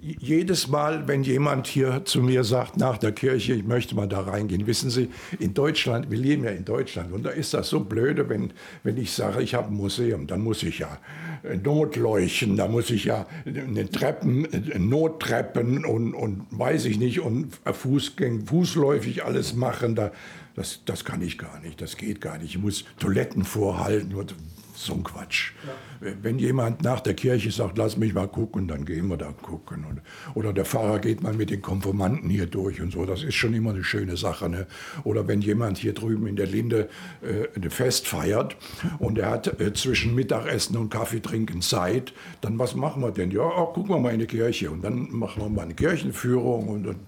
Jedes 0.05 0.69
Mal, 0.69 1.09
wenn 1.09 1.23
jemand 1.23 1.67
hier 1.67 2.05
zu 2.05 2.21
mir 2.21 2.45
sagt, 2.45 2.77
nach 2.77 2.99
der 2.99 3.13
Kirche, 3.13 3.55
ich 3.55 3.65
möchte 3.65 3.95
mal 3.95 4.07
da 4.07 4.21
reingehen, 4.21 4.67
wissen 4.67 4.91
Sie, 4.91 5.09
in 5.39 5.55
Deutschland, 5.55 6.11
wir 6.11 6.19
leben 6.19 6.45
ja 6.45 6.51
in 6.51 6.65
Deutschland 6.65 7.13
und 7.13 7.23
da 7.25 7.31
ist 7.31 7.55
das 7.55 7.69
so 7.71 7.81
blöde, 7.81 8.29
wenn, 8.29 8.53
wenn 8.83 8.99
ich 8.99 9.13
sage, 9.13 9.43
ich 9.43 9.55
habe 9.55 9.69
ein 9.69 9.75
Museum, 9.75 10.27
dann 10.27 10.43
muss 10.43 10.63
ich 10.63 10.81
ja 10.81 10.99
äh, 11.43 11.57
Notleuchten, 11.57 12.57
da 12.57 12.69
muss 12.69 12.91
ich 12.91 13.05
ja 13.05 13.27
eine 13.47 13.91
Treppen, 13.91 14.45
äh, 14.53 14.79
Nottreppen 14.79 15.85
und, 15.87 16.13
und 16.13 16.47
weiß 16.51 16.85
ich 16.85 16.99
nicht, 16.99 17.21
und 17.21 17.59
Fußgäng, 17.65 18.47
fußläufig 18.47 19.25
alles 19.25 19.55
machen, 19.55 19.95
da, 19.95 20.13
das, 20.55 20.81
das 20.85 21.05
kann 21.05 21.23
ich 21.23 21.39
gar 21.39 21.61
nicht, 21.61 21.81
das 21.81 21.97
geht 21.97 22.21
gar 22.21 22.39
nicht. 22.39 22.51
Ich 22.51 22.59
muss 22.59 22.85
Toiletten 22.99 23.45
vorhalten 23.45 24.15
und 24.15 24.35
so 24.77 24.95
ein 24.95 25.05
Quatsch. 25.05 25.53
Wenn 26.01 26.39
jemand 26.39 26.83
nach 26.83 27.01
der 27.01 27.15
Kirche 27.15 27.51
sagt, 27.51 27.79
lass 27.79 27.97
mich 27.97 28.15
mal 28.15 28.29
gucken, 28.29 28.69
dann 28.69 28.85
gehen 28.85 29.09
wir 29.09 29.17
da 29.17 29.33
gucken. 29.33 29.85
Und, 29.85 30.01
oder 30.35 30.53
der 30.53 30.65
Pfarrer 30.65 30.99
geht 30.99 31.23
mal 31.23 31.33
mit 31.33 31.51
den 31.51 31.63
Konformanten 31.63 32.29
hier 32.29 32.47
durch 32.47 32.81
und 32.81 32.93
so. 32.93 33.05
Das 33.07 33.23
ist 33.23 33.35
schon 33.35 33.55
immer 33.55 33.71
eine 33.71 33.85
schöne 33.85 34.17
Sache. 34.17 34.49
Ne? 34.49 34.67
Oder 35.05 35.29
wenn 35.29 35.41
jemand 35.41 35.79
hier 35.79 35.95
drüben 35.95 36.27
in 36.27 36.37
der 36.37 36.47
Linde 36.47 36.89
äh, 37.23 37.49
ein 37.57 37.71
Fest 37.71 38.07
feiert 38.07 38.57
und 38.99 39.19
er 39.19 39.31
hat 39.31 39.61
äh, 39.61 39.73
zwischen 39.73 40.15
Mittagessen 40.15 40.77
und 40.77 40.91
Kaffee 40.91 41.21
trinken 41.21 41.63
Zeit, 41.63 42.13
dann 42.41 42.59
was 42.59 42.75
machen 42.75 43.03
wir 43.03 43.11
denn? 43.11 43.31
Ja, 43.31 43.49
ach, 43.49 43.73
gucken 43.73 43.91
wir 43.91 43.99
mal 43.99 44.13
in 44.13 44.21
die 44.21 44.27
Kirche. 44.27 44.71
Und 44.71 44.83
dann 44.83 45.11
machen 45.11 45.43
wir 45.43 45.49
mal 45.49 45.63
eine 45.63 45.75
Kirchenführung 45.75 46.69
und, 46.69 46.87
und 46.87 46.99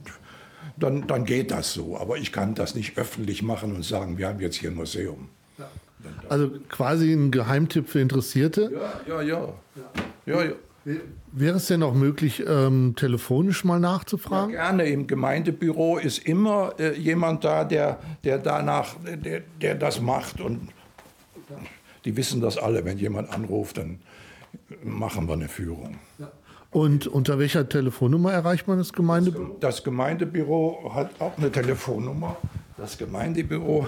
dann, 0.77 1.07
dann 1.07 1.25
geht 1.25 1.51
das 1.51 1.73
so. 1.73 1.99
Aber 1.99 2.17
ich 2.19 2.33
kann 2.33 2.55
das 2.55 2.75
nicht 2.75 2.99
öffentlich 2.99 3.43
machen 3.43 3.75
und 3.75 3.85
sagen, 3.85 4.19
wir 4.19 4.29
haben 4.29 4.41
jetzt 4.41 4.57
hier 4.57 4.71
ein 4.71 4.77
Museum. 4.77 5.29
Also 6.29 6.51
quasi 6.69 7.13
ein 7.13 7.31
Geheimtipp 7.31 7.89
für 7.89 8.01
Interessierte. 8.01 8.71
Ja, 9.07 9.23
ja, 9.23 9.23
ja. 9.23 9.49
ja, 10.27 10.45
ja. 10.45 10.53
Wäre 11.33 11.57
es 11.57 11.67
denn 11.67 11.83
auch 11.83 11.95
möglich, 11.95 12.45
ähm, 12.47 12.95
telefonisch 12.97 13.65
mal 13.65 13.81
nachzufragen? 13.81 14.53
Gerne. 14.53 14.87
Im 14.87 15.09
Gemeindebüro 15.09 15.99
ist 15.99 16.19
immer 16.19 16.75
äh, 16.79 16.97
jemand 16.97 17.45
da, 17.45 17.65
der, 17.65 17.99
der 18.23 18.39
danach, 18.39 18.95
der, 19.05 19.43
der 19.61 19.75
das 19.75 20.01
macht. 20.01 20.41
Und 20.41 20.69
die 22.05 22.17
wissen 22.17 22.41
das 22.41 22.57
alle. 22.57 22.85
Wenn 22.85 22.99
jemand 22.99 23.31
anruft, 23.31 23.79
dann 23.79 23.99
machen 24.85 25.27
wir 25.27 25.35
eine 25.35 25.49
Führung. 25.49 25.99
Und 26.71 27.07
unter 27.07 27.39
welcher 27.39 27.69
Telefonnummer 27.69 28.33
erreicht 28.33 28.69
man 28.69 28.79
das 28.79 28.93
Gemeindebüro? 28.93 29.57
Das 29.61 29.83
Gemeindebüro 29.83 30.93
hat 30.95 31.11
auch 31.21 31.37
eine 31.37 31.51
Telefonnummer. 31.51 32.37
Das 32.77 32.97
Gemeindebüro 32.97 33.87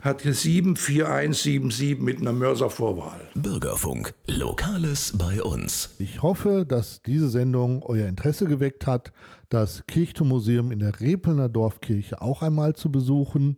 hat 0.00 0.22
hier 0.22 0.34
74177 0.34 1.98
mit 1.98 2.20
einer 2.20 2.32
Mörservorwahl. 2.32 3.20
Bürgerfunk. 3.34 4.14
Lokales 4.26 5.12
bei 5.16 5.42
uns. 5.42 5.90
Ich 5.98 6.22
hoffe, 6.22 6.64
dass 6.66 7.02
diese 7.02 7.28
Sendung 7.28 7.82
euer 7.82 8.06
Interesse 8.06 8.46
geweckt 8.46 8.86
hat, 8.86 9.12
das 9.48 9.84
Kirchturmuseum 9.86 10.70
in 10.70 10.78
der 10.78 11.00
Repelner 11.00 11.48
Dorfkirche 11.48 12.22
auch 12.22 12.42
einmal 12.42 12.76
zu 12.76 12.92
besuchen 12.92 13.56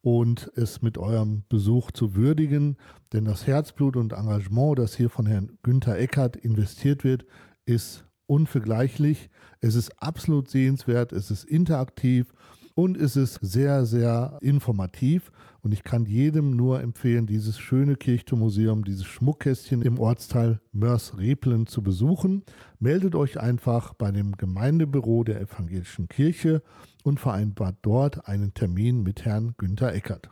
und 0.00 0.50
es 0.56 0.82
mit 0.82 0.98
eurem 0.98 1.44
Besuch 1.48 1.90
zu 1.92 2.14
würdigen. 2.14 2.76
Denn 3.12 3.24
das 3.24 3.46
Herzblut 3.46 3.96
und 3.96 4.12
Engagement, 4.12 4.78
das 4.78 4.96
hier 4.96 5.10
von 5.10 5.26
Herrn 5.26 5.58
Günther 5.62 5.98
Eckert 5.98 6.36
investiert 6.36 7.04
wird, 7.04 7.24
ist 7.64 8.04
unvergleichlich. 8.26 9.30
Es 9.60 9.74
ist 9.74 10.02
absolut 10.02 10.48
sehenswert, 10.50 11.12
es 11.12 11.30
ist 11.30 11.44
interaktiv 11.44 12.32
und 12.76 12.98
es 12.98 13.16
ist 13.16 13.38
sehr, 13.40 13.86
sehr 13.86 14.38
informativ. 14.42 15.32
Und 15.62 15.72
ich 15.72 15.82
kann 15.82 16.04
jedem 16.04 16.54
nur 16.54 16.82
empfehlen, 16.82 17.26
dieses 17.26 17.58
schöne 17.58 17.96
Kirchturmuseum, 17.96 18.84
dieses 18.84 19.06
Schmuckkästchen 19.06 19.80
im 19.80 19.98
Ortsteil 19.98 20.60
Mörs-Replen 20.72 21.66
zu 21.66 21.82
besuchen. 21.82 22.44
Meldet 22.78 23.14
euch 23.14 23.40
einfach 23.40 23.94
bei 23.94 24.12
dem 24.12 24.36
Gemeindebüro 24.36 25.24
der 25.24 25.40
Evangelischen 25.40 26.08
Kirche 26.08 26.62
und 27.02 27.18
vereinbart 27.18 27.76
dort 27.80 28.28
einen 28.28 28.52
Termin 28.52 29.02
mit 29.02 29.24
Herrn 29.24 29.54
Günther 29.56 29.94
Eckert. 29.94 30.28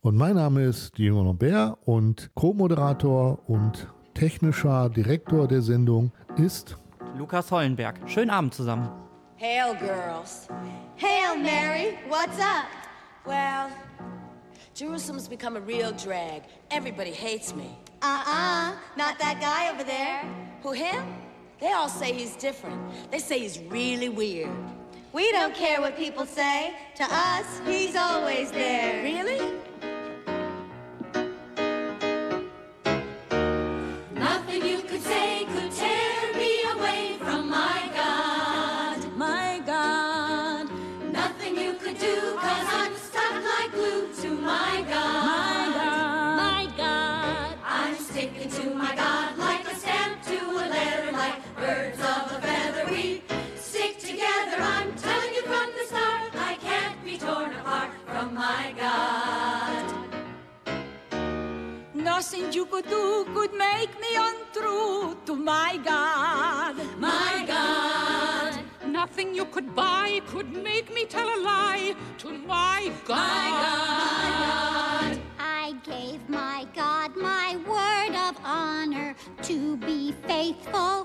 Und 0.00 0.16
mein 0.16 0.36
Name 0.36 0.64
ist 0.64 0.96
Diego 0.96 1.22
Lambert 1.22 1.78
und 1.84 2.30
Co-Moderator 2.34 3.46
und 3.46 3.92
technischer 4.14 4.88
Direktor 4.88 5.46
der 5.48 5.60
Sendung 5.60 6.12
ist 6.36 6.78
Lukas 7.18 7.50
Hollenberg. 7.52 8.00
Schönen 8.06 8.30
Abend 8.30 8.54
zusammen. 8.54 8.88
Hail, 9.36 9.74
girls. 9.74 10.48
Hail 10.94 11.36
Mary, 11.36 11.98
what's 12.06 12.38
up? 12.38 12.66
Well, 13.26 13.68
Jerusalem's 14.74 15.26
become 15.26 15.56
a 15.56 15.60
real 15.60 15.90
drag. 15.90 16.44
Everybody 16.70 17.10
hates 17.10 17.52
me. 17.52 17.76
Uh-uh, 18.00 18.76
not 18.96 19.18
that 19.18 19.40
guy 19.40 19.72
over 19.72 19.82
there. 19.82 20.22
Who, 20.62 20.70
him? 20.70 21.04
They 21.58 21.72
all 21.72 21.88
say 21.88 22.12
he's 22.12 22.36
different. 22.36 22.80
They 23.10 23.18
say 23.18 23.40
he's 23.40 23.58
really 23.58 24.08
weird. 24.08 24.50
We 25.12 25.32
don't 25.32 25.54
care 25.54 25.80
what 25.80 25.96
people 25.96 26.26
say. 26.26 26.74
To 26.96 27.04
us, 27.04 27.60
he's 27.66 27.96
always 27.96 28.52
there. 28.52 29.02
Really? 29.02 29.52
My 58.44 58.74
God. 58.86 59.84
Nothing 61.94 62.52
you 62.52 62.64
could 62.66 62.88
do 62.88 63.24
could 63.34 63.54
make 63.54 63.92
me 64.04 64.10
untrue 64.28 65.16
to 65.28 65.34
my 65.34 65.70
God. 65.92 66.76
My 66.98 67.32
God. 67.54 68.52
Nothing 69.00 69.34
you 69.34 69.46
could 69.54 69.74
buy 69.74 70.20
could 70.32 70.50
make 70.70 70.92
me 70.96 71.06
tell 71.06 71.28
a 71.36 71.38
lie 71.52 71.94
to 72.22 72.28
my 72.54 72.92
God. 73.10 73.16
My 73.22 74.30
God. 74.44 75.12
I 75.38 75.66
gave 75.90 76.20
my 76.28 76.66
God 76.74 77.16
my 77.16 77.48
word 77.72 78.14
of 78.28 78.34
honor 78.44 79.14
to 79.48 79.76
be 79.88 80.12
faithful. 80.28 81.03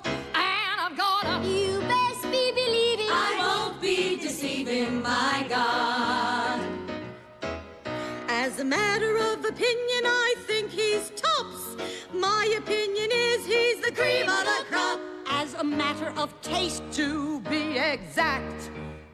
As 8.60 8.66
a 8.66 8.68
matter 8.68 9.18
of 9.18 9.46
opinion, 9.46 10.04
I 10.04 10.36
think 10.40 10.70
he's 10.70 11.12
tops. 11.12 11.78
My 12.14 12.54
opinion 12.58 13.10
is 13.10 13.46
he's 13.46 13.80
the 13.80 13.90
cream 13.90 14.24
of 14.24 14.44
the 14.44 14.66
crop. 14.70 15.00
as 15.28 15.54
a 15.54 15.64
matter 15.64 16.12
of 16.18 16.30
taste 16.42 16.84
To 16.92 17.40
be 17.50 17.78
exact, 17.78 18.70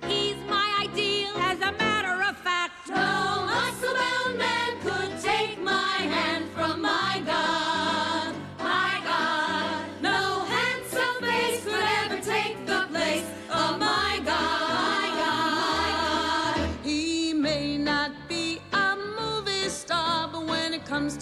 He's 0.08 0.38
my 0.50 0.68
ideal 0.82 1.38
as 1.38 1.62
a 1.62 1.74
matter 1.74 2.24
of 2.24 2.36
fact. 2.40 2.90
No 2.90 3.46
muscle-bound 3.46 4.40
man 4.40 4.80
could 4.82 5.22
take 5.22 5.62
my 5.62 5.98
hand 6.16 6.46
from 6.56 6.82
my 6.82 7.22
God. 7.24 8.15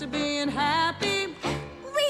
To 0.04 0.10
being 0.10 0.50
happy, 0.50 1.28
we 1.96 2.08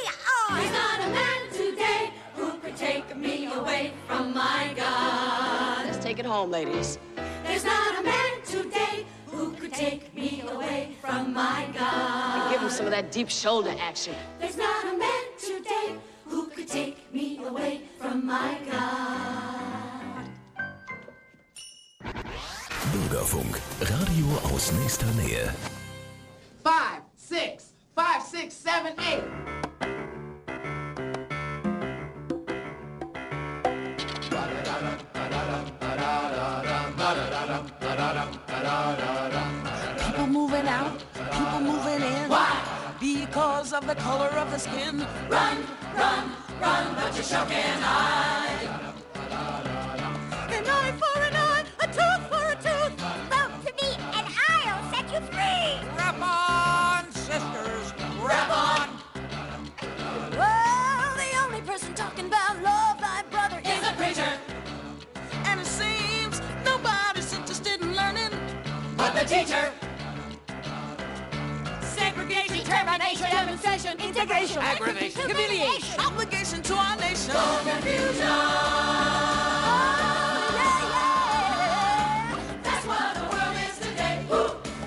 are. 0.49 0.57
There's 0.57 0.71
not 0.71 0.99
a 0.99 1.09
man 1.09 1.41
today 1.51 2.11
who 2.35 2.57
could 2.57 2.75
take 2.75 3.15
me 3.15 3.45
away 3.53 3.93
from 4.07 4.33
my 4.33 4.73
God. 4.75 5.85
let's 5.85 6.03
take 6.03 6.17
it 6.17 6.25
home, 6.25 6.49
ladies. 6.49 6.97
There's 7.43 7.63
not 7.63 7.99
a 7.99 8.03
man 8.03 8.31
today 8.45 9.05
who 9.27 9.51
could 9.53 9.73
take 9.73 10.13
me 10.15 10.43
away 10.49 10.95
from 11.01 11.33
my 11.33 11.67
God. 11.77 12.51
Give 12.51 12.61
him 12.61 12.69
some 12.69 12.87
of 12.87 12.91
that 12.91 13.11
deep 13.11 13.29
shoulder 13.29 13.75
action. 13.79 14.15
There's 14.39 14.57
not 14.57 14.85
a 14.85 14.97
man 14.97 15.23
today 15.37 15.95
who 16.25 16.47
could 16.47 16.67
take 16.67 17.13
me 17.13 17.43
away 17.45 17.81
from 17.99 18.25
my 18.25 18.57
God. 18.71 20.29
Bürgerfunk. 22.91 23.59
Radio 23.81 24.27
aus 24.51 24.71
nächster 24.71 25.07
Nähe. 25.15 25.53
Five, 26.63 27.03
six, 27.17 27.72
five, 27.95 28.21
six, 28.23 28.53
seven, 28.53 28.93
eight. 28.99 29.23
People 40.05 40.27
moving 40.27 40.67
out, 40.67 41.03
people 41.31 41.59
moving 41.59 42.01
in. 42.01 42.29
Why? 42.29 42.95
Because 42.99 43.73
of 43.73 43.85
the 43.85 43.95
color 43.95 44.29
of 44.29 44.51
the 44.51 44.57
skin. 44.57 45.05
Run, 45.29 45.57
run, 45.95 46.31
run, 46.61 46.95
but 46.95 47.15
you 47.17 47.23
sure 47.23 47.45
can't 47.45 47.81
hide. 47.81 48.69
An 50.49 50.63
eye 50.65 50.93
for 50.99 51.21
an 51.21 51.35
eye, 51.35 51.42
Integration, 74.23 74.59
Aggravation. 74.61 75.21
humiliation, 75.29 75.99
obligation 75.99 76.61
to 76.61 76.73
our 76.75 76.95
nation. 76.95 77.31
Confusion. 77.31 78.25
Oh, 78.25 78.63
yeah, 80.55 80.93
yeah. 80.95 82.39
That's 82.63 82.85
what 82.87 83.15
the 83.15 83.23
world 83.35 83.57
is 83.67 83.77
today. 83.79 84.25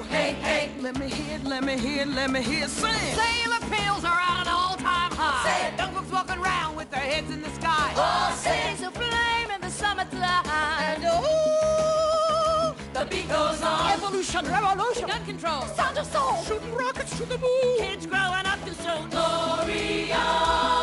Hey, 0.08 0.32
hey. 0.40 0.70
Let 0.80 0.98
me 0.98 1.08
hear 1.10 1.36
it, 1.36 1.44
let 1.44 1.62
me 1.62 1.76
hear 1.76 2.02
it, 2.02 2.08
let 2.08 2.30
me 2.30 2.40
hear 2.40 2.64
it 2.64 2.70
sing. 2.70 2.94
Sailor 3.14 3.60
pills 3.68 4.04
are 4.06 4.18
at 4.18 4.46
an 4.46 4.48
all-time 4.48 5.12
high. 5.12 5.44
Say 5.44 5.84
folks 5.92 6.10
walking 6.10 6.38
around 6.38 6.74
with 6.74 6.90
their 6.90 7.00
heads 7.00 7.30
in 7.30 7.42
the 7.42 7.50
sky. 7.50 7.92
All 7.94 8.32
There's 8.42 8.80
a 8.80 8.90
flame 8.90 9.50
in 9.54 9.60
the 9.60 9.68
summertime. 9.70 10.46
And 10.46 11.04
oh, 11.08 12.74
the 12.94 13.04
beat 13.04 13.28
goes 13.28 13.60
on. 13.60 13.90
Evolution, 13.92 14.46
revolution, 14.46 15.08
gun 15.08 15.24
control, 15.26 15.60
sound 15.76 15.98
of 15.98 16.06
soul, 16.06 16.42
shooting 16.44 16.72
rockets 16.74 17.14
to 17.18 17.26
the 17.26 17.36
moon. 17.36 17.76
Kids 17.80 18.06
growing 18.06 18.45
so 18.82 19.06
glorious. 19.10 20.75